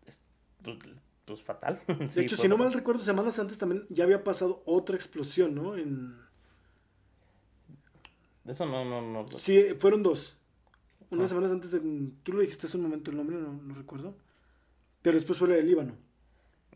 [0.05, 0.19] es-
[0.61, 0.77] pues,
[1.25, 1.79] pues, fatal.
[1.87, 5.77] De hecho, si no mal recuerdo, semanas antes también ya había pasado otra explosión, ¿no?
[5.77, 6.17] En...
[8.45, 9.27] Eso no, no, no.
[9.29, 10.37] Sí, fueron dos.
[11.09, 11.27] Unas Ah.
[11.29, 11.79] semanas antes de...
[12.23, 14.15] Tú lo dijiste hace un momento el nombre, no, no recuerdo.
[15.01, 15.93] Pero después fue la del Líbano.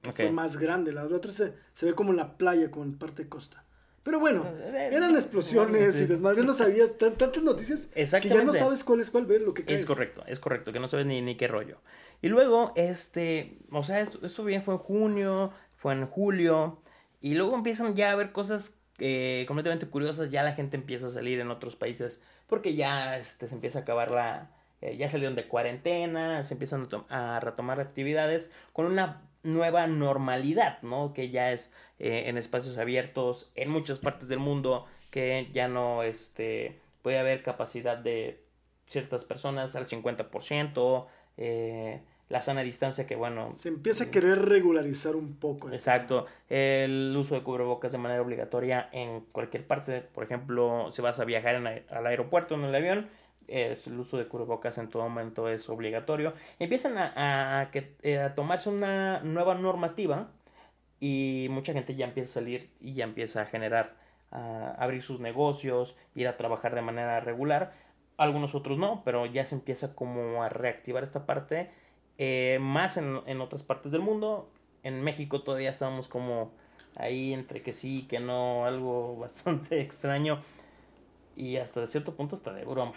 [0.01, 0.15] que Ok.
[0.15, 0.93] Fue más grande.
[0.93, 3.63] La otra se, se ve como en la playa, como en parte de costa.
[4.03, 6.05] Pero bueno, Eh, eran explosiones sí.
[6.05, 6.43] y desmadre.
[6.43, 9.63] No sabías tan- tantas noticias que ya no sabes cuál es cuál ver, lo que
[9.63, 9.81] caes.
[9.81, 11.77] Es correcto, es correcto, que no sabes ni, ni qué rollo.
[12.23, 16.81] Y luego, este, o sea, esto, esto bien fue en junio, fue en julio,
[17.21, 21.09] y luego empiezan ya a haber cosas eh, completamente curiosas, ya la gente empieza a
[21.09, 25.35] salir en otros países, porque ya este, se empieza a acabar la, eh, ya salieron
[25.35, 31.13] de cuarentena, se empiezan a retomar actividades con una nueva normalidad, ¿no?
[31.13, 36.03] Que ya es eh, en espacios abiertos, en muchas partes del mundo, que ya no,
[36.03, 38.43] este, puede haber capacidad de
[38.85, 45.15] ciertas personas al 50%, eh, la sana distancia que bueno, Se empieza a querer regularizar
[45.15, 45.69] un poco.
[45.71, 51.19] exacto, el uso de cubrebocas de manera obligatoria en cualquier parte, por ejemplo, si vas
[51.19, 53.09] a viajar en al aeropuerto en el avión,
[53.47, 56.33] es, el uso de cubrebocas en todo momento es obligatorio.
[56.57, 60.29] Empiezan a, a que, eh, a tomarse una nueva normativa
[61.01, 63.95] y mucha gente ya empieza a salir y ya empieza a generar,
[64.31, 67.73] a abrir sus negocios, ir a trabajar de manera regular.
[68.15, 71.71] Algunos otros no, pero ya se empieza como a reactivar esta parte
[72.23, 74.47] eh, más en, en otras partes del mundo.
[74.83, 76.51] En México todavía estamos como
[76.95, 80.39] ahí entre que sí, que no, algo bastante extraño
[81.35, 82.93] y hasta cierto punto hasta de broma,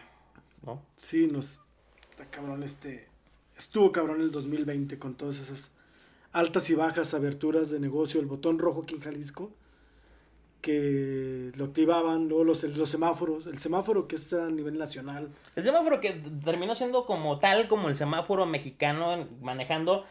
[0.62, 0.82] ¿no?
[0.94, 1.62] Sí, nos.
[2.10, 3.08] Está cabrón este.
[3.56, 5.74] Estuvo cabrón el 2020 con todas esas
[6.32, 8.20] altas y bajas aberturas de negocio.
[8.20, 9.54] El botón rojo aquí en Jalisco.
[10.64, 12.26] Que lo activaban.
[12.28, 13.46] Luego los, los semáforos.
[13.46, 15.28] El semáforo que es a nivel nacional.
[15.56, 20.06] El semáforo que terminó siendo como tal como el semáforo mexicano manejando,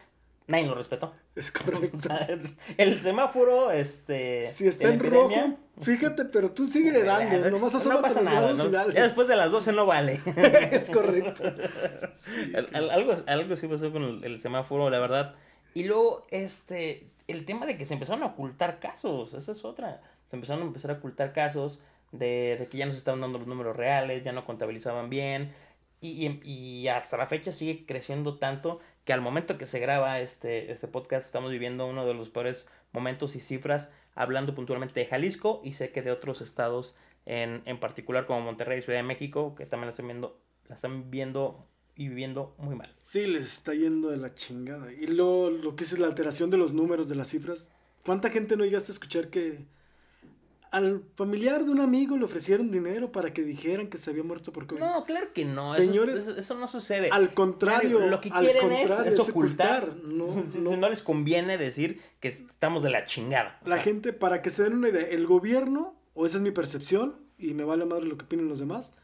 [0.46, 1.12] nadie lo respetó.
[1.34, 1.98] Es O correcto.
[1.98, 2.28] sea,
[2.76, 4.44] el semáforo, este.
[4.44, 7.50] Si está en epidemia, rojo, fíjate, pero tú síguele dando.
[7.50, 8.68] Nomás no asómate pasa a los nada, lados ¿no?
[8.68, 8.94] y dale.
[8.94, 10.20] Ya después de las 12 no vale.
[10.70, 11.42] es correcto.
[12.14, 15.34] Sí, Al- al- algo, algo sí pasó con el, el semáforo, la verdad.
[15.74, 20.00] Y luego, este, el tema de que se empezaron a ocultar casos, esa es otra.
[20.30, 21.80] Se empezaron a empezar a ocultar casos
[22.12, 25.52] de, de que ya no se estaban dando los números reales, ya no contabilizaban bien.
[26.00, 30.70] Y, y- hasta la fecha sigue creciendo tanto que al momento que se graba este,
[30.70, 35.60] este podcast estamos viviendo uno de los peores momentos y cifras hablando puntualmente de Jalisco
[35.64, 36.94] y sé que de otros estados
[37.26, 40.74] en, en particular como Monterrey y Ciudad de México que también la están viendo, la
[40.74, 41.66] están viendo
[41.96, 42.92] y viviendo muy mal.
[43.02, 44.92] Sí, les está yendo de la chingada.
[44.92, 47.70] Y lo, lo que es la alteración de los números, de las cifras.
[48.04, 49.64] ¿Cuánta gente no llegaste a escuchar que
[50.70, 54.52] al familiar de un amigo le ofrecieron dinero para que dijeran que se había muerto
[54.52, 54.80] por COVID.
[54.80, 55.72] No, claro que no.
[55.74, 57.10] Señores, eso, eso- eso no sucede.
[57.12, 58.90] Al contrario, Lo que quieren es-
[59.20, 59.30] ocultar.
[59.30, 60.88] ocultar, no, Si- si no.
[60.90, 63.60] les conviene decir que estamos de la chingada.
[63.64, 66.50] La sea, gente, para que se den una idea, el gobierno, o esa es mi
[66.50, 68.94] percepción, y me vale madre lo que opinen los demás,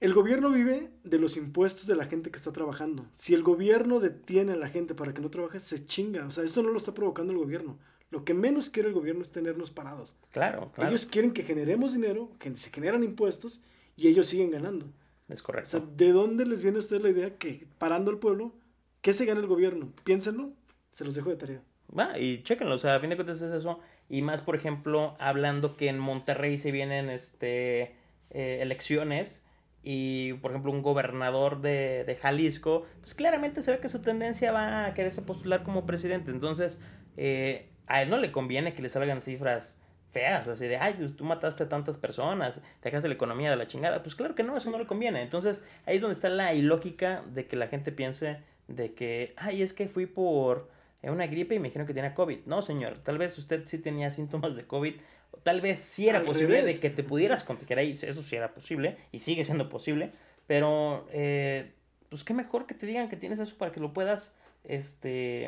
[0.00, 3.06] el gobierno vive de los impuestos de la gente que está trabajando.
[3.14, 6.26] Si el gobierno detiene a la gente para que no trabaje, se chinga.
[6.26, 7.78] O sea, esto no lo está provocando el gobierno.
[8.10, 10.16] Lo que menos quiere el gobierno es tenernos parados.
[10.30, 10.90] Claro, claro.
[10.90, 13.62] Ellos quieren que generemos dinero, que se generan impuestos,
[13.96, 14.86] y ellos siguen ganando.
[15.28, 15.70] Es O correcto.
[15.70, 18.54] sea, ¿de dónde les viene a ustedes la idea que parando al pueblo,
[19.00, 19.92] ¿qué se gana el gobierno?
[20.04, 20.52] Piénsenlo,
[20.92, 21.62] se los dejo de tarea.
[21.98, 23.80] Va, y chéquenlo, o sea, a fin de cuentas es eso.
[24.08, 27.96] Y más, por ejemplo, hablando que en Monterrey se vienen este
[28.30, 29.42] eh, elecciones
[29.88, 34.50] y, por ejemplo, un gobernador de, de Jalisco, pues claramente se ve que su tendencia
[34.50, 36.32] va a quererse postular como presidente.
[36.32, 36.82] Entonces,
[37.16, 39.80] eh, a él no le conviene que le salgan cifras
[40.10, 43.68] feas, así de, ay, pues, tú mataste a tantas personas, dejaste la economía de la
[43.68, 44.02] chingada.
[44.02, 45.22] Pues claro que no, eso no le conviene.
[45.22, 49.62] Entonces, ahí es donde está la ilógica de que la gente piense de que, ay,
[49.62, 50.68] es que fui por
[51.02, 52.40] eh, una gripe y me dijeron que tenía COVID.
[52.46, 54.94] No, señor, tal vez usted sí tenía síntomas de COVID.
[55.32, 56.74] o Tal vez sí era Al posible revés.
[56.74, 60.12] de que te pudieras contagiar ahí, eso sí era posible y sigue siendo posible,
[60.46, 61.72] pero eh,
[62.08, 64.34] pues qué mejor que te digan que tienes eso para que lo puedas
[64.64, 65.46] este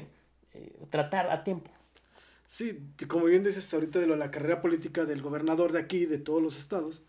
[0.55, 1.70] eh, tratar a tiempo.
[2.44, 2.78] Sí,
[3.09, 6.57] como bien dices ahorita de la carrera política del gobernador de aquí, de todos los
[6.57, 7.03] estados,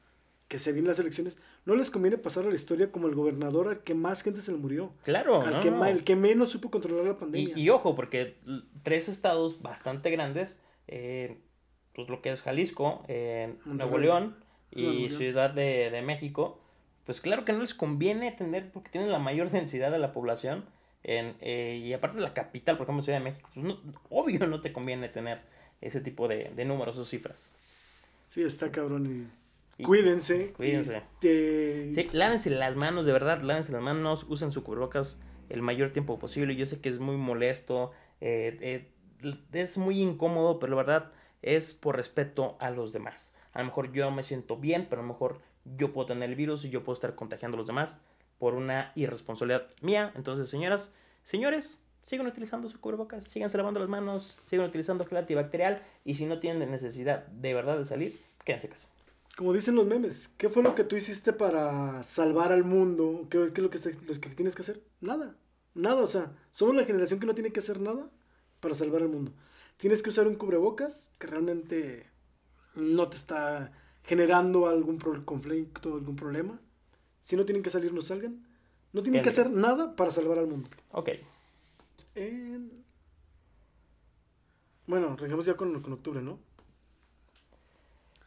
[0.49, 3.67] que se vienen las elecciones, no les conviene pasar a la historia como el gobernador
[3.69, 4.91] al que más gente se le murió.
[5.03, 5.85] Claro, al no, que, no.
[5.85, 7.53] el que menos supo controlar la pandemia.
[7.55, 8.37] Y, y ojo, porque
[8.83, 11.37] tres estados bastante grandes, eh,
[11.93, 13.97] pues lo que es Jalisco, eh, Nuevo.
[13.97, 14.35] León
[14.71, 15.09] y Nuevo León.
[15.17, 16.59] Ciudad de, de México,
[17.05, 20.65] pues claro que no les conviene tener, porque tienen la mayor densidad de la población,
[21.03, 23.79] en, eh, y aparte de la capital, por ejemplo, Ciudad de México, pues no-
[24.09, 25.41] obvio no te conviene tener
[25.81, 27.51] ese tipo de, de números o cifras.
[28.25, 29.31] Sí, está cabrón.
[29.83, 30.53] Cuídense.
[30.53, 30.97] Cuídense.
[30.97, 35.19] este, Sí, lávense las manos, de verdad, lávense las manos, usen su cubrebocas
[35.49, 36.55] el mayor tiempo posible.
[36.55, 41.11] Yo sé que es muy molesto, eh, eh, es muy incómodo, pero la verdad
[41.41, 43.33] es por respeto a los demás.
[43.53, 45.41] A lo mejor yo me siento bien, pero a lo mejor
[45.77, 47.99] yo puedo tener el virus y yo puedo estar contagiando a los demás
[48.37, 50.11] por una irresponsabilidad mía.
[50.15, 55.81] Entonces, señoras, señores, sigan utilizando su cubrebocas, síganse lavando las manos, sigan utilizando gel antibacterial
[56.05, 58.89] y si no tienen necesidad de verdad de salir, quédense en casa.
[59.39, 63.25] Como dicen los memes, ¿qué fue lo que tú hiciste para salvar al mundo?
[63.29, 64.83] ¿Qué, qué es lo que, se- lo que tienes que hacer?
[64.99, 65.37] Nada.
[65.73, 68.09] Nada, o sea, somos la generación que no tiene que hacer nada
[68.59, 69.31] para salvar al mundo.
[69.77, 72.05] Tienes que usar un cubrebocas que realmente
[72.75, 73.71] no te está
[74.03, 76.59] generando algún pro- conflicto, algún problema.
[77.23, 78.45] Si no tienen que salir, no salgan.
[78.91, 80.69] No tienen que hacer nada para salvar al mundo.
[80.91, 81.11] Ok.
[82.15, 82.83] En-
[84.85, 86.39] Bueno, arrancamos ya con, con octubre, ¿no?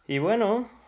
[0.06, 0.80] Y bueno.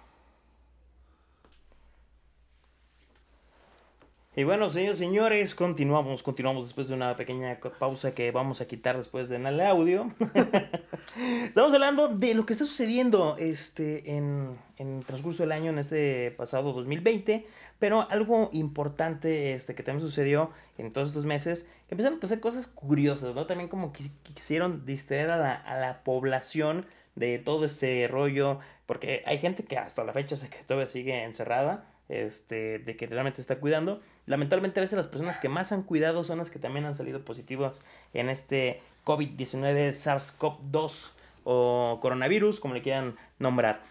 [4.37, 8.97] Y bueno, señores, señores, continuamos, continuamos después de una pequeña pausa que vamos a quitar
[8.97, 10.11] después del audio.
[11.45, 15.79] Estamos hablando de lo que está sucediendo este, en, en el transcurso del año, en
[15.79, 17.47] este pasado 2020,
[17.79, 22.41] pero algo importante este, que también sucedió en todos estos meses, que empezaron a pasar
[22.41, 23.47] cosas curiosas, ¿no?
[23.47, 29.23] También como que quisieron distraer a la, a la población de todo este rollo, porque
[29.27, 33.41] hay gente que hasta la fecha se que todavía sigue encerrada, este, de que realmente
[33.41, 34.03] está cuidando.
[34.27, 37.25] Lamentablemente a veces las personas que más han cuidado son las que también han salido
[37.25, 37.81] positivos
[38.15, 41.11] en este COVID-19 SARS-CoV-2
[41.45, 43.83] o coronavirus, como le quieran nombrar.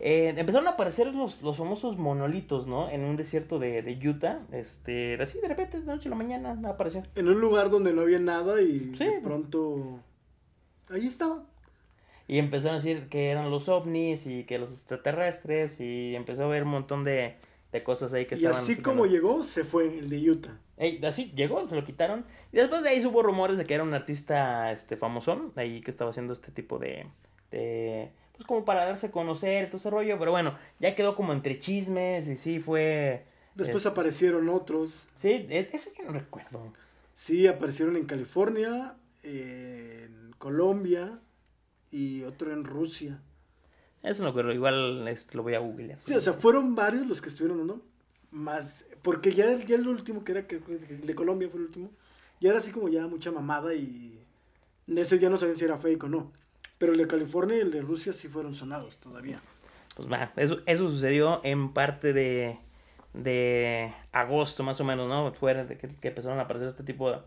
[0.00, 2.88] Eh, empezaron a aparecer los, los famosos monolitos, ¿no?
[2.88, 6.56] En un desierto de, de Utah, este, así de repente, de noche a la mañana,
[6.68, 7.02] apareció.
[7.16, 9.04] En un lugar donde no había nada y Sí.
[9.04, 10.00] de pronto...
[10.90, 11.44] Ahí estaba.
[12.28, 16.46] Y empezaron a decir que eran los ovnis y que los extraterrestres y empezó a
[16.46, 17.36] haber un montón de,
[17.72, 18.56] de cosas ahí que Y estaban...
[18.58, 18.90] así girando.
[18.90, 20.58] como llegó, se fue el de Utah.
[20.76, 22.24] Ey, así llegó, se lo quitaron.
[22.52, 25.90] Y después de ahí hubo rumores de que era un artista este famosón, ahí que
[25.90, 27.06] estaba haciendo este tipo de,
[27.50, 31.32] de pues como para darse a conocer, todo ese rollo, pero bueno, ya quedó como
[31.32, 33.88] entre chismes y sí fue Después Eh.
[33.88, 35.08] aparecieron otros.
[35.16, 36.72] Sí, e- ese yo no recuerdo.
[37.12, 38.94] Sí, aparecieron en California,
[39.24, 41.18] en Colombia
[41.90, 43.20] y otro en Rusia.
[44.02, 45.98] Eso no recuerdo, igual este, lo voy a googlear.
[46.00, 47.80] Sí, o sea, fueron varios los que estuvieron, ¿no?
[48.30, 51.90] Más, porque ya, ya el último, que era que, el de Colombia fue el último,
[52.40, 54.18] ya era así como ya mucha mamada y
[54.86, 56.32] ese ya no sabían si era fake o no.
[56.78, 59.40] Pero el de California y el de Rusia sí fueron sonados todavía.
[59.96, 62.58] Pues va, eso, eso sucedió en parte de,
[63.14, 65.32] de agosto más o menos, ¿no?
[65.32, 67.18] Fue de que, que empezaron a aparecer este tipo de,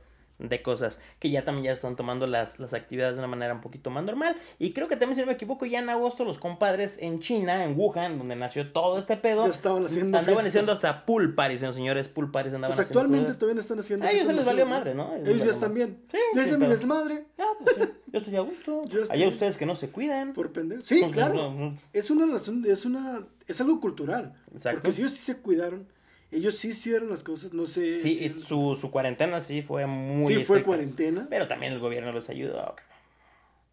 [0.50, 3.62] de cosas que ya también ya están tomando las, las actividades de una manera un
[3.62, 4.36] poquito más normal.
[4.60, 7.64] Y creo que también, si no me equivoco, ya en agosto los compadres en China,
[7.64, 11.62] en Wuhan, donde nació todo este pedo, Ya estaban haciendo andaban haciendo hasta pool parties,
[11.62, 14.06] ¿no, señores, pool parties andaban Pues actualmente todavía están haciendo.
[14.06, 15.16] A ellos se les valió madre, ¿no?
[15.16, 16.00] Ellos ya están bien.
[16.12, 17.82] Sí, ya sí, hice mi desmadre Ah, pues sí,
[18.12, 18.82] yo estoy a gusto.
[18.86, 20.34] Yo estoy- Allá ustedes que no se cuidan.
[20.34, 20.82] por pendejo.
[20.82, 21.74] Sí, claro.
[21.94, 24.34] Es una razón, es una, es algo cultural.
[24.54, 24.78] Exacto.
[24.80, 25.88] Porque si ellos sí se cuidaron,
[26.32, 28.00] ellos sí hicieron las cosas, no sé.
[28.00, 31.28] Sí, si- y su, su cuarentena sí fue muy sí fue cuarentena.
[31.30, 32.76] Pero también el gobierno les ayudó.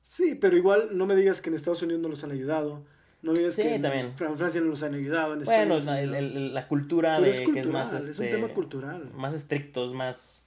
[0.02, 2.84] Sí, pero igual no me digas que en Estados Unidos no los han ayudado.
[3.20, 4.12] No me digas Sí, que en también.
[4.16, 5.34] Francia no los han ayudado.
[5.34, 8.18] En España Bueno, los el- el- la cultura de es que cultural, es más es
[8.18, 9.10] un este, tema cultural.
[9.14, 10.40] más estrictos, más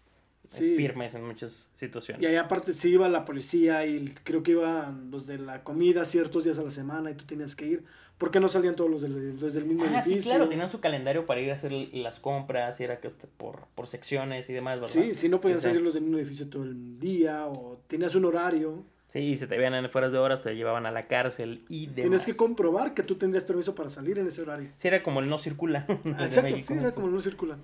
[0.44, 0.76] eh, Sí.
[0.76, 2.24] firmes en muchas situaciones.
[2.24, 6.04] Y ahí aparte sí iba la policía y creo que iban los de la comida
[6.06, 7.84] ciertos días a la semana y tú tenías que ir.
[8.22, 10.32] Porque no salían todos los del, los del mismo Ah, sí, edificio?
[10.34, 13.62] claro, tenían su calendario para ir a hacer las compras y era que hasta por,
[13.74, 14.94] por secciones y demás, ¿verdad?
[14.94, 15.70] Sí, sí, no podían Sí, sí.
[15.70, 18.84] salir los del mismo edificio todo el día o tenías un horario.
[19.08, 21.88] Sí, y si te veían en fuera de horas te llevaban a la cárcel y
[21.88, 21.96] demás.
[21.96, 24.70] Tienes que comprobar que tú tendrías permiso para salir en ese horario.
[24.76, 25.86] Sí, era como el no circula.
[26.16, 26.68] Ah, Exacto, México.
[26.74, 27.58] sí, era como no circula.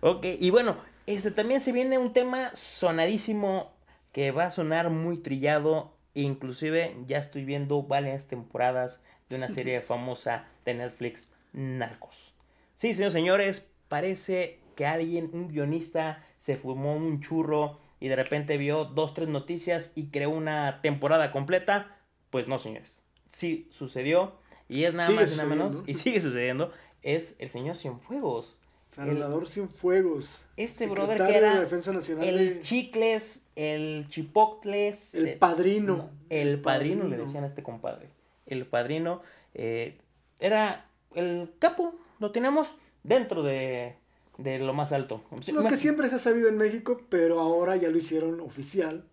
[0.00, 0.76] Ok, y bueno,
[1.06, 3.72] este también se viene un tema sonadísimo
[4.12, 5.92] que va a sonar muy trillado.
[6.14, 12.34] Inclusive ya estoy viendo varias temporadas de una serie famosa de Netflix, Narcos.
[12.74, 18.58] Sí, señores, señores, parece que alguien, un guionista, se fumó un churro y de repente
[18.58, 21.96] vio dos, tres noticias y creó una temporada completa.
[22.30, 23.02] Pues no, señores.
[23.28, 24.34] Sí sucedió
[24.68, 26.72] y es nada Sigue más y nada menos, y sigue sucediendo,
[27.02, 28.58] es el señor Cienfuegos.
[28.90, 30.46] Salvador Cienfuegos.
[30.56, 32.26] Este brother que era de Defensa Nacional.
[32.26, 35.14] El de- chicles, el chipocles.
[35.14, 35.96] El eh, padrino.
[35.96, 38.08] no, el padrino le decían a este compadre.
[38.46, 39.22] El padrino
[39.54, 39.98] eh,
[40.38, 43.94] era el capo, lo tenemos dentro de,
[44.38, 45.22] de lo más alto.
[45.52, 49.04] Lo que siempre se ha sabido en México, pero ahora ya lo hicieron oficial.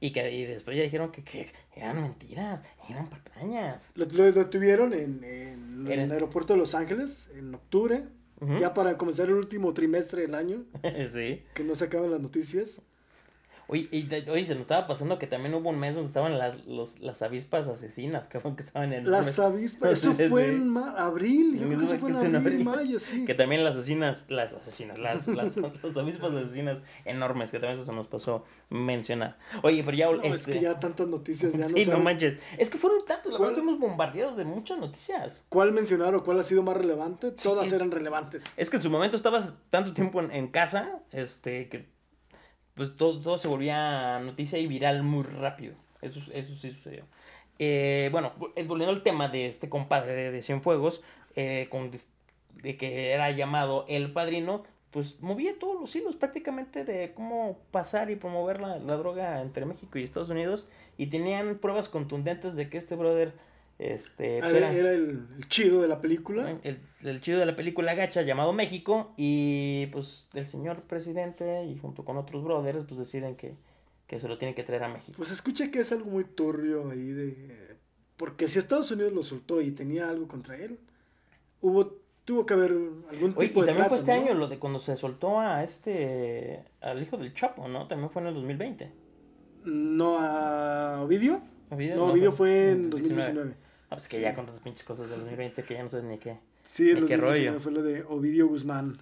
[0.00, 3.90] Y que y después ya dijeron que, que eran mentiras, eran patrañas.
[3.96, 8.04] Lo, lo- lo tuvieron en, en el aeropuerto de Los Ángeles en octubre,
[8.60, 10.62] ya para comenzar el último trimestre del año,
[11.12, 11.42] sí.
[11.54, 12.80] que no se acaban las noticias.
[13.70, 16.38] Oye, y de- oye, se nos estaba pasando que también hubo un mes donde estaban
[16.38, 19.10] las, los, las avispas asesinas, cabrón, que estaban en...
[19.10, 22.64] Las avispas, eso fue en abril, yo creo que eso fue en abril, abril.
[22.64, 23.26] mayo, sí.
[23.26, 27.84] Que también las asesinas, las asesinas, las, las, las avispas asesinas enormes, que también eso
[27.84, 29.36] se nos pasó mencionar.
[29.62, 30.06] Oye, pero ya...
[30.10, 32.38] No, es este, que ya tantas noticias, ya no sí, no manches.
[32.56, 35.44] Es que fueron tantos, la verdad estuvimos bombardeados de muchas noticias.
[35.50, 37.32] cuál mencionar o cuál ha sido más relevante.
[37.32, 37.74] Todas Sí.
[37.74, 38.44] eran relevantes.
[38.56, 41.97] Es que en su momento estabas tanto tiempo en, en casa, este, que
[42.78, 45.74] pues todo, todo se volvía noticia y viral muy rápido.
[46.00, 47.04] Eso, eso sí sucedió.
[47.58, 51.02] Eh, bueno, eh, volviendo al tema de este compadre de, de Cienfuegos,
[51.34, 54.62] eh, con, de que era llamado el padrino,
[54.92, 59.66] pues movía todos los hilos prácticamente de cómo pasar y promover la, la droga entre
[59.66, 60.68] México y Estados Unidos.
[60.96, 63.34] Y tenían pruebas contundentes de que este brother,
[63.78, 66.58] este, pues, Era, era- el, el chido de la película.
[66.64, 71.78] el, el chido de la película Gacha llamado México y pues el señor presidente y
[71.78, 73.54] junto con otros brothers pues deciden que,
[74.08, 75.14] que se lo tienen que traer a México.
[75.16, 77.76] Pues escuché que es algo muy turbio ahí de...
[78.16, 80.80] Porque si Estados Unidos lo soltó y tenía algo contra él,
[81.60, 84.20] hubo, tuvo que haber algún tipo Oye, y de también trato, fue este ¿no?
[84.22, 87.86] año lo de cuando se soltó a este, al hijo del Chapo, ¿no?
[87.86, 88.90] También fue en el 2020.
[89.66, 91.40] No a Ovidio.
[91.70, 93.54] Ovidio, No, Ovidio fue en 2019.
[93.90, 94.22] Ah, pues que Sí.
[94.22, 96.36] ya con tantas pinches cosas del 2020 que ya no sé ni qué.
[96.62, 97.60] Sí, ¿De el qué 2019 rollo?
[97.60, 98.98] fue lo de Ovidio Guzmán.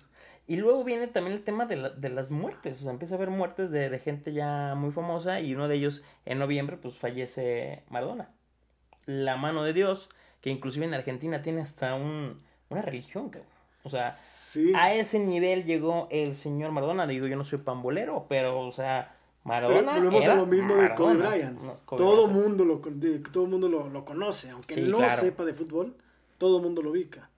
[0.49, 2.81] Y luego viene también el tema de, la- de las muertes.
[2.81, 5.41] O sea, empieza a haber muertes de, de gente ya muy famosa.
[5.41, 8.31] Y uno de ellos, en noviembre, pues fallece Maradona.
[9.07, 10.09] La mano de Dios,
[10.41, 13.51] que inclusive en Argentina tiene hasta un, una religión, cabrón.
[13.83, 14.73] O sea, Sí.
[14.77, 17.09] a ese nivel llegó el señor Maradona.
[17.09, 19.16] Digo, yo no soy pambolero, pero, o sea,
[19.47, 19.93] Pero Maradona.
[19.95, 21.15] volvemos era a lo mismo de Kobe.
[21.15, 21.61] Bryant.
[21.61, 22.43] No, Kobe todo Bryant.
[22.43, 25.15] mundo lo de- todo mundo lo, lo conoce, aunque Sí, no claro.
[25.15, 25.95] sepa de fútbol,
[26.39, 27.31] todo mundo lo ubica.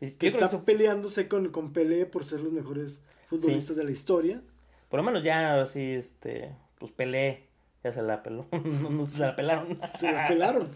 [0.00, 3.90] Y Que está eso- peleándose con, con Pelé por ser los mejores futbolistas de la
[3.90, 4.40] historia.
[4.88, 7.48] por lo menos ya así, este, pues Pelé,
[7.82, 8.46] ya se la peló.
[8.82, 9.78] no, no se la pelaron.
[9.98, 10.70] Se la pelaron.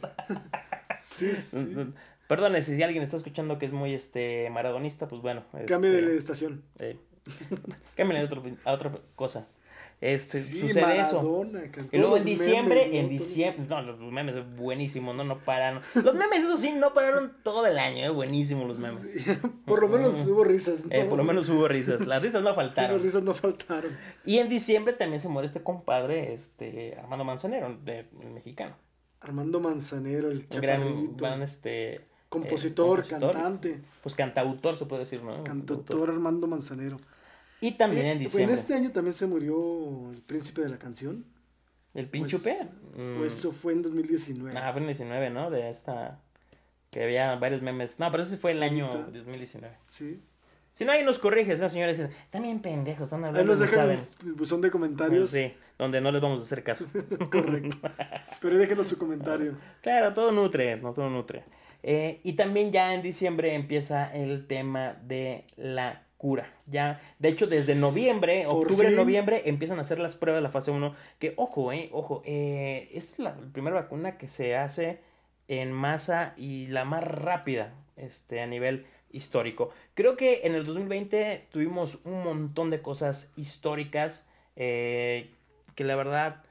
[0.99, 1.76] sí, sí.
[2.28, 5.43] Perdone si alguien está escuchando que es muy este maradonista, pues bueno.
[5.66, 6.62] Cambio de este, la estación.
[6.78, 6.97] eh,
[7.97, 9.47] cámbiale a, otro- a otra cosa.
[10.01, 11.16] Este, Sí, sucede eso.
[11.16, 12.98] Maradona, con Y luego en diciembre, memes, ¿no?
[13.01, 15.82] en diciembre, no, los memes es buenísimo, no, no paran.
[15.94, 19.01] Los memes, eso sí, no pararon todo el año, eh, buenísimos los memes.
[19.12, 19.20] Sí,
[19.66, 20.86] por lo menos hubo risas.
[20.88, 21.09] Eh, ¿no?
[21.11, 23.03] por lo menos hubo risas, las risas no Las faltaron.
[23.03, 23.94] risas no faltaron.
[24.24, 28.76] Y en diciembre también se muere este compadre, este, Armando Manzanero, de, el mexicano.
[29.20, 31.16] Armando Manzanero, el Un gran, chaparrito.
[31.18, 33.32] gran, este, compositor, compositor.
[33.32, 35.44] cantante, pues cantautor se puede decir, ¿no?
[35.44, 36.96] cantautor Armando Manzanero.
[37.61, 38.55] Y también Eh, en En diciembre.
[38.55, 41.25] este año también se murió el príncipe de la canción.
[41.95, 42.57] ¿El Pues- Pinchupe?
[43.19, 44.57] Pues eso fue en 2019.
[44.59, 45.51] Ah, fue en 19, ¿no?
[45.51, 46.21] De esta...
[46.91, 47.99] Que había varios memes.
[48.01, 49.11] No, pero ese fue el Sí, año ahorita.
[49.19, 49.77] 2019.
[49.87, 50.21] Sí.
[50.73, 52.01] Si no, ahí nos corriges, ¿no, señores?
[52.31, 55.31] También pendejos, están Ahí hablando, nos no dejan el buzón de comentarios.
[55.31, 56.87] Sí, donde no les vamos a hacer caso.
[57.31, 57.77] Correcto.
[58.41, 59.57] Pero déjenos su comentario.
[59.83, 61.45] Claro, todo nutre, no todo nutre.
[61.83, 66.53] Eh, y también ya en diciembre empieza el tema de la cura.
[66.66, 68.97] Ya, de hecho, desde noviembre, Por octubre, fin.
[68.97, 70.95] noviembre, empiezan a hacer las pruebas de la fase 1.
[71.18, 75.01] Que, ojo, eh, ojo, eh, es la primera vacuna que se hace
[75.49, 79.71] en masa y la más rápida este, a nivel histórico.
[79.95, 85.31] Creo que en el 2020 tuvimos un montón de cosas históricas eh,
[85.75, 86.45] que la verdad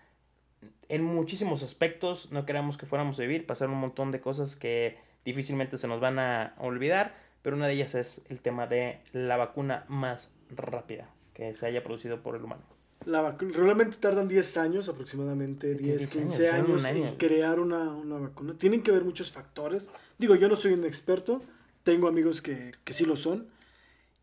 [0.87, 4.97] en muchísimos aspectos no queremos que fuéramos a vivir, pasaron un montón de cosas que
[5.23, 9.37] difícilmente se nos van a olvidar, pero una de ellas es el tema de la
[9.37, 12.63] vacuna más rápida que se haya producido por el humano.
[13.05, 17.17] La vacuna, realmente tardan 10 años, aproximadamente 10, 10 15 años, años, en año.
[17.17, 18.55] crear una, una vacuna.
[18.57, 19.89] Tienen que ver muchos factores.
[20.17, 21.41] Digo, yo no soy un experto,
[21.83, 23.47] tengo amigos que, que sí lo son.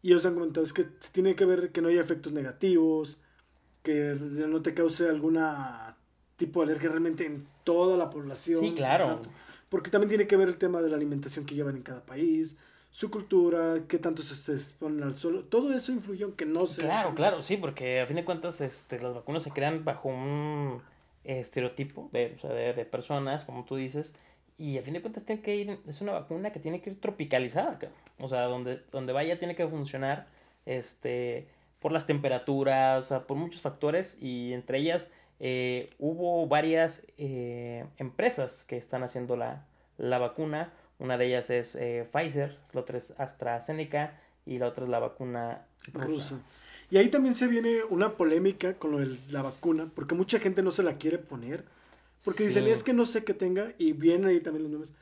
[0.02, 3.18] Y ellos han comentado es que tiene que ver que no haya efectos negativos,
[3.82, 5.96] que no te cause alguna
[6.36, 8.60] tipo de alergia realmente en toda la población.
[8.60, 9.04] Sí, claro.
[9.04, 9.30] Exacto.
[9.68, 12.56] Porque también tiene que ver el tema de la alimentación que llevan en cada país,
[12.96, 15.46] su cultura, qué tanto se se exponen al sol.
[15.50, 16.86] Todo eso influye aunque no sea.
[16.86, 20.80] Claro, claro, sí, porque a fin de cuentas este, las vacunas se crean bajo un
[21.22, 24.14] estereotipo de, o sea, de, personas, como tú dices,
[24.56, 26.98] y a fin de cuentas tiene que ir, es una vacuna que tiene que ir
[26.98, 27.78] tropicalizada,
[28.18, 30.28] o sea, donde, donde vaya tiene que funcionar
[30.64, 31.48] este,
[31.80, 37.84] por las temperaturas, o sea, por muchos factores, y entre ellas eh, hubo varias eh,
[37.98, 39.66] empresas que están haciendo la,
[39.98, 44.84] la vacuna, una de ellas es eh, Pfizer, la otra es AstraZeneca, y la otra
[44.84, 46.06] es la vacuna rusa.
[46.06, 46.40] rusa.
[46.90, 50.62] Y ahí también se viene una polémica con lo de la vacuna, porque mucha gente
[50.62, 51.64] no se la quiere poner,
[52.24, 52.46] porque Sí.
[52.48, 54.94] dicen, es que no sé qué tenga, y vienen ahí también los nombres.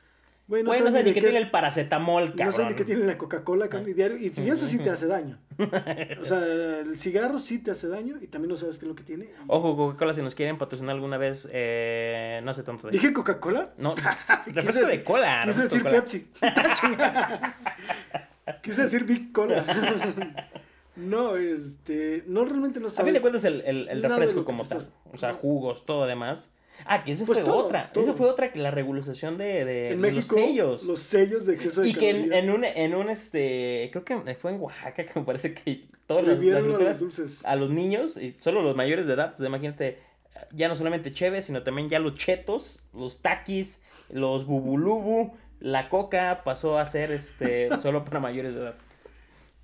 [0.47, 2.53] Güey, no Güey, no saben sé ni qué tiene es- el paracetamol, no cabrón.
[2.53, 5.39] saben ni qué tiene la Coca-Cola, cabrón, y diario, y eso sí te hace daño.
[6.21, 6.39] O sea,
[6.79, 9.29] el cigarro sí te hace daño, y también no sabes qué es lo que tiene.
[9.47, 12.91] Ojo, Coca-Cola, si nos quieren patrocinar alguna vez, eh, no hace tanto de...
[12.91, 13.73] ¿Dije Coca-Cola?
[13.79, 13.95] No,
[14.47, 15.41] refresco de cola.
[15.45, 15.95] Quise decir de cola.
[15.95, 16.27] Pepsi.
[18.61, 20.45] Quise decir Big Cola.
[20.95, 23.05] No, este, no realmente no A sabes.
[23.07, 24.81] fin de cuentas, el, el, el refresco como tal.
[25.11, 25.37] O sea, no.
[25.39, 26.51] jugos, todo demás.
[26.85, 27.91] Ah, que eso Pues fue todo, otra.
[27.91, 28.03] todo.
[28.03, 30.83] Eso fue otra que la regularización de, de En los México, sellos.
[30.83, 34.51] los sellos de exceso de y que en, un, en un, este, creo que fue
[34.51, 37.45] en Oaxaca, que me parece que todas las, las a los dulces.
[37.45, 39.99] a los niños, y solo los mayores de edad, pues imagínate,
[40.51, 46.41] ya no solamente cheve, sino también ya los chetos, los taquis, los bubulubu, la coca
[46.43, 48.75] pasó a ser este solo para mayores de edad.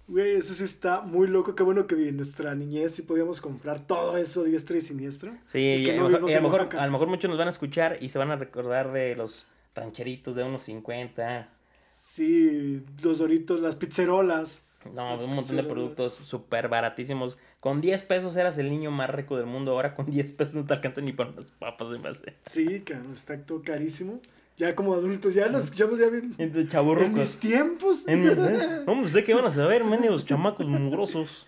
[0.07, 1.55] Güey, eso sí está muy loco.
[1.55, 5.37] Qué bueno que en nuestra niñez sí podíamos comprar todo eso diestra y siniestra.
[5.47, 6.83] Sí, Y que a, no mejor, y a lo mejor- Oaxaca.
[6.83, 9.47] a lo mejor muchos nos van a escuchar y se van a recordar de los
[9.75, 11.49] rancheritos de unos 50.
[11.93, 14.63] Sí, los doritos, las pizzerolas.
[14.93, 17.37] No, Las un montón de productos súper baratísimos.
[17.59, 19.71] Con 10 pesos eras el niño más rico del mundo.
[19.73, 22.33] Ahora con 10 pesos no te alcanza ni para unas papas en base.
[22.47, 24.19] Sí, que está todo carísimo.
[24.61, 26.35] Ya como adultos, ya los escuchamos ya bien.
[26.37, 26.67] Entre
[27.03, 28.07] En mis tiempos.
[28.07, 28.37] En mis-
[28.85, 31.47] No, sé qué van a saber, medios chamacos mugrosos.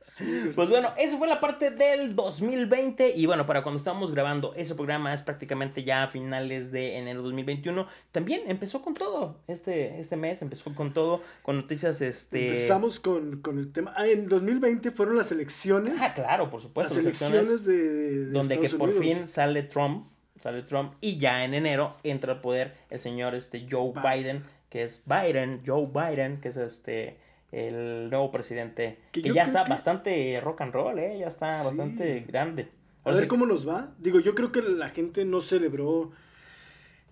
[0.00, 4.54] Sí, Pues bueno, eso fue la parte del 2020 y bueno, para cuando estábamos grabando
[4.54, 7.86] ese programa es prácticamente ya a finales de enero 2021.
[8.12, 9.36] También empezó con todo.
[9.46, 12.46] Este, este mes empezó con todo, con noticias este...
[12.46, 13.92] Empezamos con, con el tema.
[13.94, 16.00] Ah, en 2020 fueron las elecciones.
[16.00, 16.94] Ah, claro, por supuesto.
[16.94, 19.04] las las elecciones de, de donde que por Unidos.
[19.18, 20.06] fin sale Trump,
[20.40, 24.02] sale Trump y ya en enero entra al poder el señor este Joe Biden.
[24.02, 27.16] Biden, que es Biden, Joe Biden, que es este
[27.52, 31.66] el nuevo presidente, Que ya está que- bastante rock and roll, eh, ya está Sí.
[31.66, 32.68] bastante grande.
[33.04, 33.92] A ver sí- cómo nos va.
[33.98, 36.10] Digo, yo creo que la gente no celebró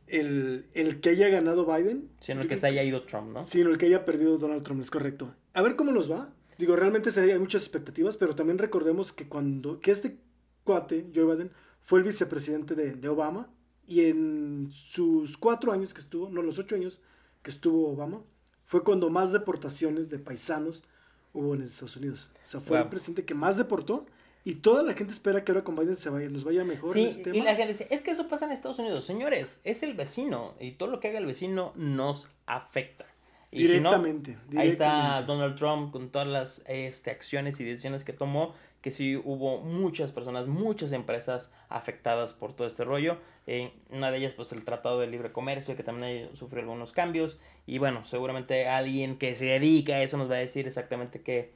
[0.07, 2.09] el, el que haya ganado Biden.
[2.21, 3.43] sino Yo que se haya ido Trump, ¿no?
[3.45, 5.35] Sino el que haya perdido Donald Trump, es correcto.
[5.55, 6.31] A ver cómo nos va.
[6.57, 10.17] Digo, realmente hay muchas expectativas, pero también recordemos que cuando que este
[10.65, 11.51] cuate, Joe Biden,
[11.89, 13.49] fue el vicepresidente de, de Obama
[13.87, 17.01] y en sus cuatro años que estuvo, no, los ocho años
[17.43, 18.21] que estuvo Obama,
[18.67, 20.85] fue cuando más deportaciones de paisanos
[21.33, 22.31] hubo en Estados Unidos.
[22.45, 22.91] O sea, fue el Wow.
[22.91, 24.05] presidente que más deportó
[24.45, 27.05] y toda la gente espera que ahora con Biden se vaya, nos vaya mejor en
[27.11, 27.45] Sí, ese y tema.
[27.47, 29.07] la gente dice, es que eso pasa en Estados Unidos.
[29.07, 33.07] Señores, es el vecino y todo lo que haga el vecino nos afecta.
[33.51, 34.85] Y si no, Directamente, Ahí está
[35.23, 35.27] directamente.
[35.33, 38.55] Donald Trump con todas las este, acciones y decisiones que tomó,
[38.89, 43.19] que sí hubo muchas personas, muchas empresas afectadas por todo este rollo.
[43.47, 47.39] Eh, una de ellas, pues el Tratado de Libre Comercio, que también sufrió algunos cambios.
[47.67, 51.53] Y bueno, seguramente alguien que se dedica a eso nos va a decir exactamente qué,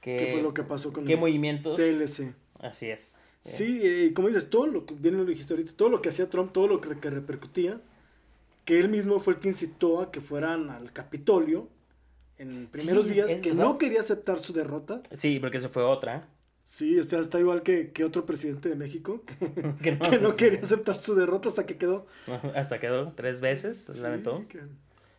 [0.00, 1.76] qué, ¿Qué fue lo que pasó con qué el movimientos.
[1.76, 2.34] TLC?
[2.60, 3.16] Así es.
[3.40, 6.30] Sí, eh, como dices, todo lo que, bien lo dijiste ahorita, todo lo que hacía
[6.30, 7.80] Trump, todo lo que, que repercutía,
[8.64, 11.68] que él mismo fue el que incitó a que fueran al Capitolio
[12.38, 13.64] en primeros Sí, días, es que verdad.
[13.64, 15.00] no quería aceptar su derrota.
[15.16, 16.28] Sí, porque se fue otra.
[16.68, 19.22] Sí, está, está igual que, que otro presidente de México,
[19.80, 22.06] que, no, que no quería aceptar su derrota hasta que quedó.
[22.56, 24.44] Hasta quedó tres veces, Sí, lamentó.
[24.48, 24.62] que-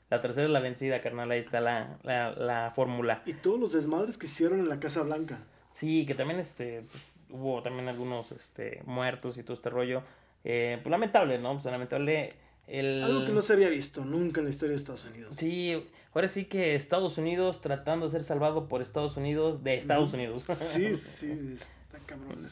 [0.10, 1.32] La tercera es la vencida, carnal.
[1.32, 3.24] Ahí está la, la, la fórmula.
[3.26, 5.40] Y todos los desmadres que hicieron en la Casa Blanca.
[5.72, 10.04] Sí, que también este pues, hubo también algunos este muertos y todo este rollo.
[10.44, 11.54] Eh, pues lamentable, ¿no?
[11.54, 12.34] Pues lamentable
[12.68, 13.04] el...
[13.04, 15.36] Algo que no se había visto nunca en la historia de Estados Unidos.
[15.36, 20.14] Sí, ahora sí que Estados Unidos tratando de ser salvado por Estados Unidos de Estados
[20.14, 20.46] Unidos.
[20.56, 22.48] Sí, sí, está cabrón.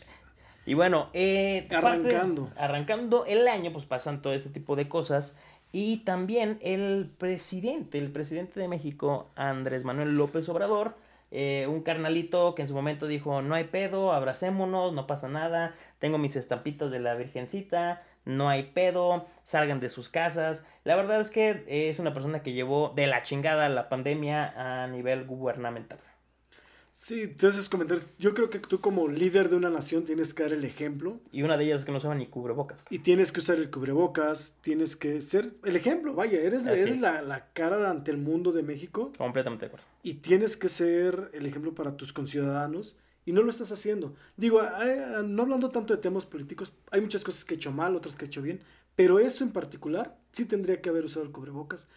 [0.65, 2.49] Y bueno, eh, parte- Arrancando.
[2.57, 5.37] arrancando el año, pues pasan todo este tipo de cosas.
[5.71, 10.95] Y también el presidente, el presidente de México, Andrés Manuel López Obrador,
[11.31, 15.75] eh, un carnalito que en su momento dijo, no hay pedo, abracémonos, no pasa nada,
[15.99, 20.63] tengo mis estampitas de la Virgencita, no hay pedo, salgan de sus casas.
[20.83, 24.87] La verdad es que es una persona que llevó de la chingada la pandemia a
[24.87, 25.99] nivel gubernamental.
[26.91, 28.07] Sí, esos comentarios.
[28.17, 31.43] Yo creo que tú como líder de una nación tienes que dar el ejemplo Y
[31.43, 32.83] una de ellas es que no usaban ni cubrebocas.
[32.89, 36.13] y tienes que usar el cubrebocas, tienes que ser el ejemplo.
[36.15, 37.01] Vaya, eres, eres es.
[37.01, 39.85] la, la cara ante el mundo de México Completamente de acuerdo.
[40.03, 44.15] y tienes que ser el ejemplo para tus conciudadanos y no lo estás haciendo.
[44.37, 44.61] Digo,
[45.23, 48.25] no hablando tanto de temas políticos, hay muchas cosas que he hecho mal, otras que
[48.25, 48.61] he hecho bien,
[48.95, 51.87] pero eso en particular sí tendría que haber usado el cubrebocas,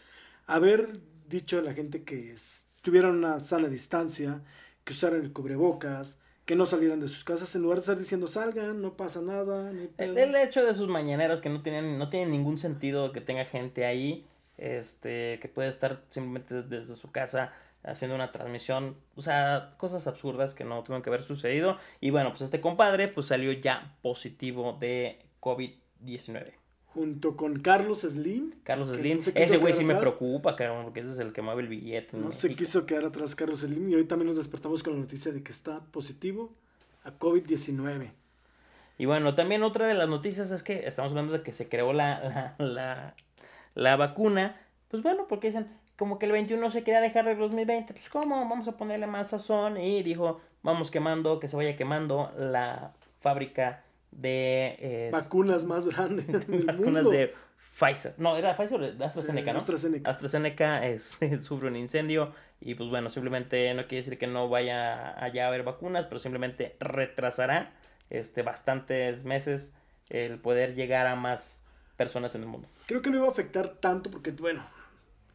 [0.47, 2.35] haber dicho a la gente que
[2.83, 4.41] tuvieran una sana distancia,
[4.85, 8.27] que usaran el cubrebocas, que no salieran de sus casas, en lugar de estar diciendo
[8.27, 9.71] salgan, no pasa nada.
[9.71, 10.17] no El, pedo".
[10.17, 13.85] el hecho de sus mañaneras que no tienen, no tienen ningún sentido que tenga gente
[13.85, 14.25] ahí,
[14.57, 17.53] este, que puede estar simplemente desde su casa
[17.85, 21.79] haciendo una transmisión, o sea, cosas absurdas que no tuvieron que haber sucedido.
[22.01, 26.53] Y bueno, pues este compadre pues salió ya positivo de COVID-19.
[26.87, 31.13] Junto con Carlos Slim, Carlos Slim, no ese güey sí me preocupa, cabrón, porque ese
[31.13, 32.17] es el que mueve el billete.
[32.17, 35.31] no se quiso quedar atrás Carlos Slim y hoy también nos despertamos con la noticia
[35.31, 36.53] de que está positivo
[37.05, 38.11] a COVID-19.
[38.97, 41.93] Y bueno, también otra de las noticias es que estamos hablando de que se creó
[41.93, 43.15] la, la, la,
[43.75, 44.61] la vacuna.
[44.89, 45.69] Pues bueno, porque dicen,
[45.99, 47.93] como que el 21 se quería dejar del 2020.
[47.93, 48.37] Pues ¿cómo?
[48.49, 49.77] Vamos a ponerle más sazón.
[49.79, 53.83] Y dijo, vamos quemando, que se vaya quemando la fábrica
[54.13, 54.77] de...
[54.79, 57.11] eh, Vacunas más grandes del vacunas mundo.
[57.11, 57.35] de
[57.79, 58.15] Pfizer.
[58.17, 59.59] No, era Pfizer de AstraZeneca, Eh, ¿no?
[59.59, 60.11] AstraZeneca.
[60.11, 65.23] AstraZeneca este, sufre un incendio y pues bueno, simplemente no quiere decir que no vaya
[65.23, 67.73] allá a haber vacunas, pero simplemente retrasará
[68.11, 69.75] este, bastantes meses
[70.11, 71.65] el poder llegar a más
[71.97, 72.69] personas en el mundo.
[72.87, 74.63] Creo que no iba a afectar tanto porque, bueno,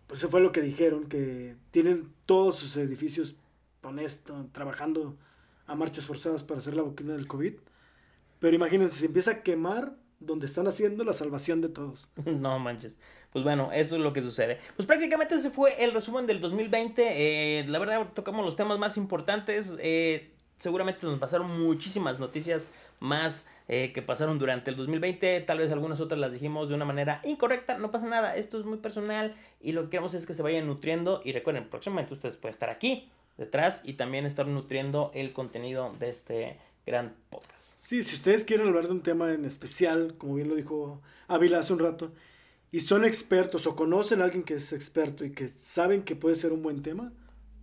[0.07, 3.37] pues eso fue lo que dijeron, que tienen todos sus edificios
[3.81, 5.17] honesto, trabajando
[5.65, 7.53] a marchas forzadas para hacer la vacuna del COVID.
[8.39, 12.11] Pero imagínense, se empieza a quemar donde están haciendo la salvación de todos.
[12.25, 12.97] no manches.
[13.31, 14.59] Pues bueno, eso es lo que sucede.
[14.75, 17.59] Pues prácticamente ese fue el resumen del 2020.
[17.59, 19.75] Eh, la verdad, tocamos los temas más importantes.
[19.79, 22.67] Eh, seguramente nos pasaron muchísimas noticias
[23.03, 25.41] más eh, que pasaron durante el 2020.
[25.41, 27.77] Tal vez algunas otras las dijimos de una manera incorrecta.
[27.77, 28.35] No pasa nada.
[28.35, 31.21] Esto es muy personal y lo que queremos es que se vayan nutriendo.
[31.23, 36.09] Y recuerden, próximamente ustedes pueden estar aquí detrás y también estar nutriendo el contenido de
[36.09, 37.75] este gran podcast.
[37.77, 41.59] Sí, si ustedes quieren hablar de un tema en especial, como bien lo dijo Ávila
[41.59, 42.11] hace un rato,
[42.71, 46.35] y son expertos o conocen a alguien que es experto y que saben que puede
[46.35, 47.11] ser un buen tema,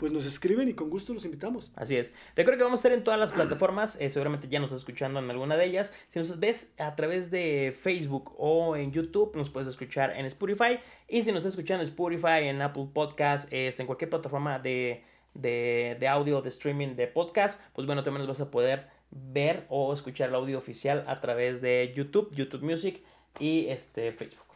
[0.00, 1.72] pues nos escriben y con gusto los invitamos.
[1.76, 2.14] Así es.
[2.34, 4.00] Recuerda que vamos a estar en todas las plataformas.
[4.00, 5.94] eh, seguramente ya nos estás escuchando en alguna de ellas.
[6.08, 10.78] Si nos ves a través de Facebook o en YouTube, nos puedes escuchar en Spotify.
[11.06, 15.04] Y si nos estás escuchando en Spotify, en Apple Podcast, este, en cualquier plataforma de,
[15.34, 19.66] de, de audio, de streaming, de podcast, pues bueno, también nos vas a poder ver
[19.68, 23.02] o escuchar el audio oficial a través de YouTube, YouTube Music
[23.38, 24.46] y este, Facebook.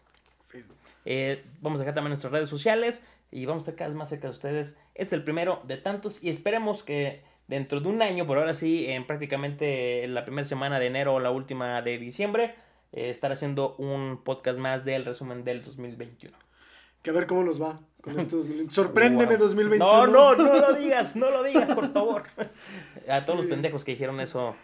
[0.48, 0.76] Facebook.
[1.04, 4.08] Eh, vamos a dejar también nuestras redes sociales y vamos a estar cada vez más
[4.08, 4.80] cerca de ustedes.
[4.94, 8.86] Es el primero de tantos y esperemos que dentro de un año, por ahora sí,
[8.86, 12.54] en prácticamente la primera semana de enero o la última de diciembre,
[12.92, 16.36] eh, estar haciendo un podcast más del resumen del 2021.
[17.02, 18.72] Que a ver cómo nos va con este 2020.
[18.72, 19.48] Sorpréndeme Wow.
[19.48, 20.06] 2021.
[20.06, 22.22] No, no, no lo digas, no lo digas, por favor.
[23.10, 24.54] A todos los pendejos que dijeron eso.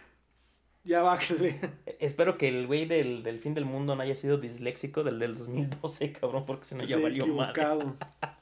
[0.83, 1.59] Ya bájale.
[1.99, 5.37] Espero que el güey del, del fin del mundo no haya sido disléxico del del
[5.37, 7.53] 2012, cabrón, porque si no ya Se valió mal.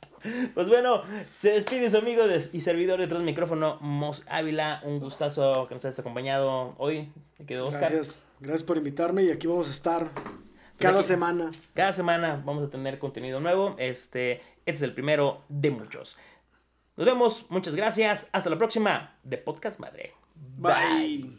[0.54, 1.04] Pues bueno,
[1.36, 4.82] se despide su amigo y servidor detrás del micrófono, Mos Ávila.
[4.84, 7.12] Un gustazo que nos hayas acompañado hoy.
[7.38, 7.92] Me quedo Oscar.
[7.92, 8.22] Gracias.
[8.40, 10.10] Gracias por invitarme y aquí vamos a estar
[10.78, 11.52] cada aquí- semana.
[11.74, 13.76] Cada semana vamos a tener contenido nuevo.
[13.78, 16.18] Este, este es el primero de muchos.
[16.96, 18.30] Nos vemos, muchas gracias.
[18.34, 20.14] Hasta la próxima de Podcast Madre.
[20.58, 21.39] Bye.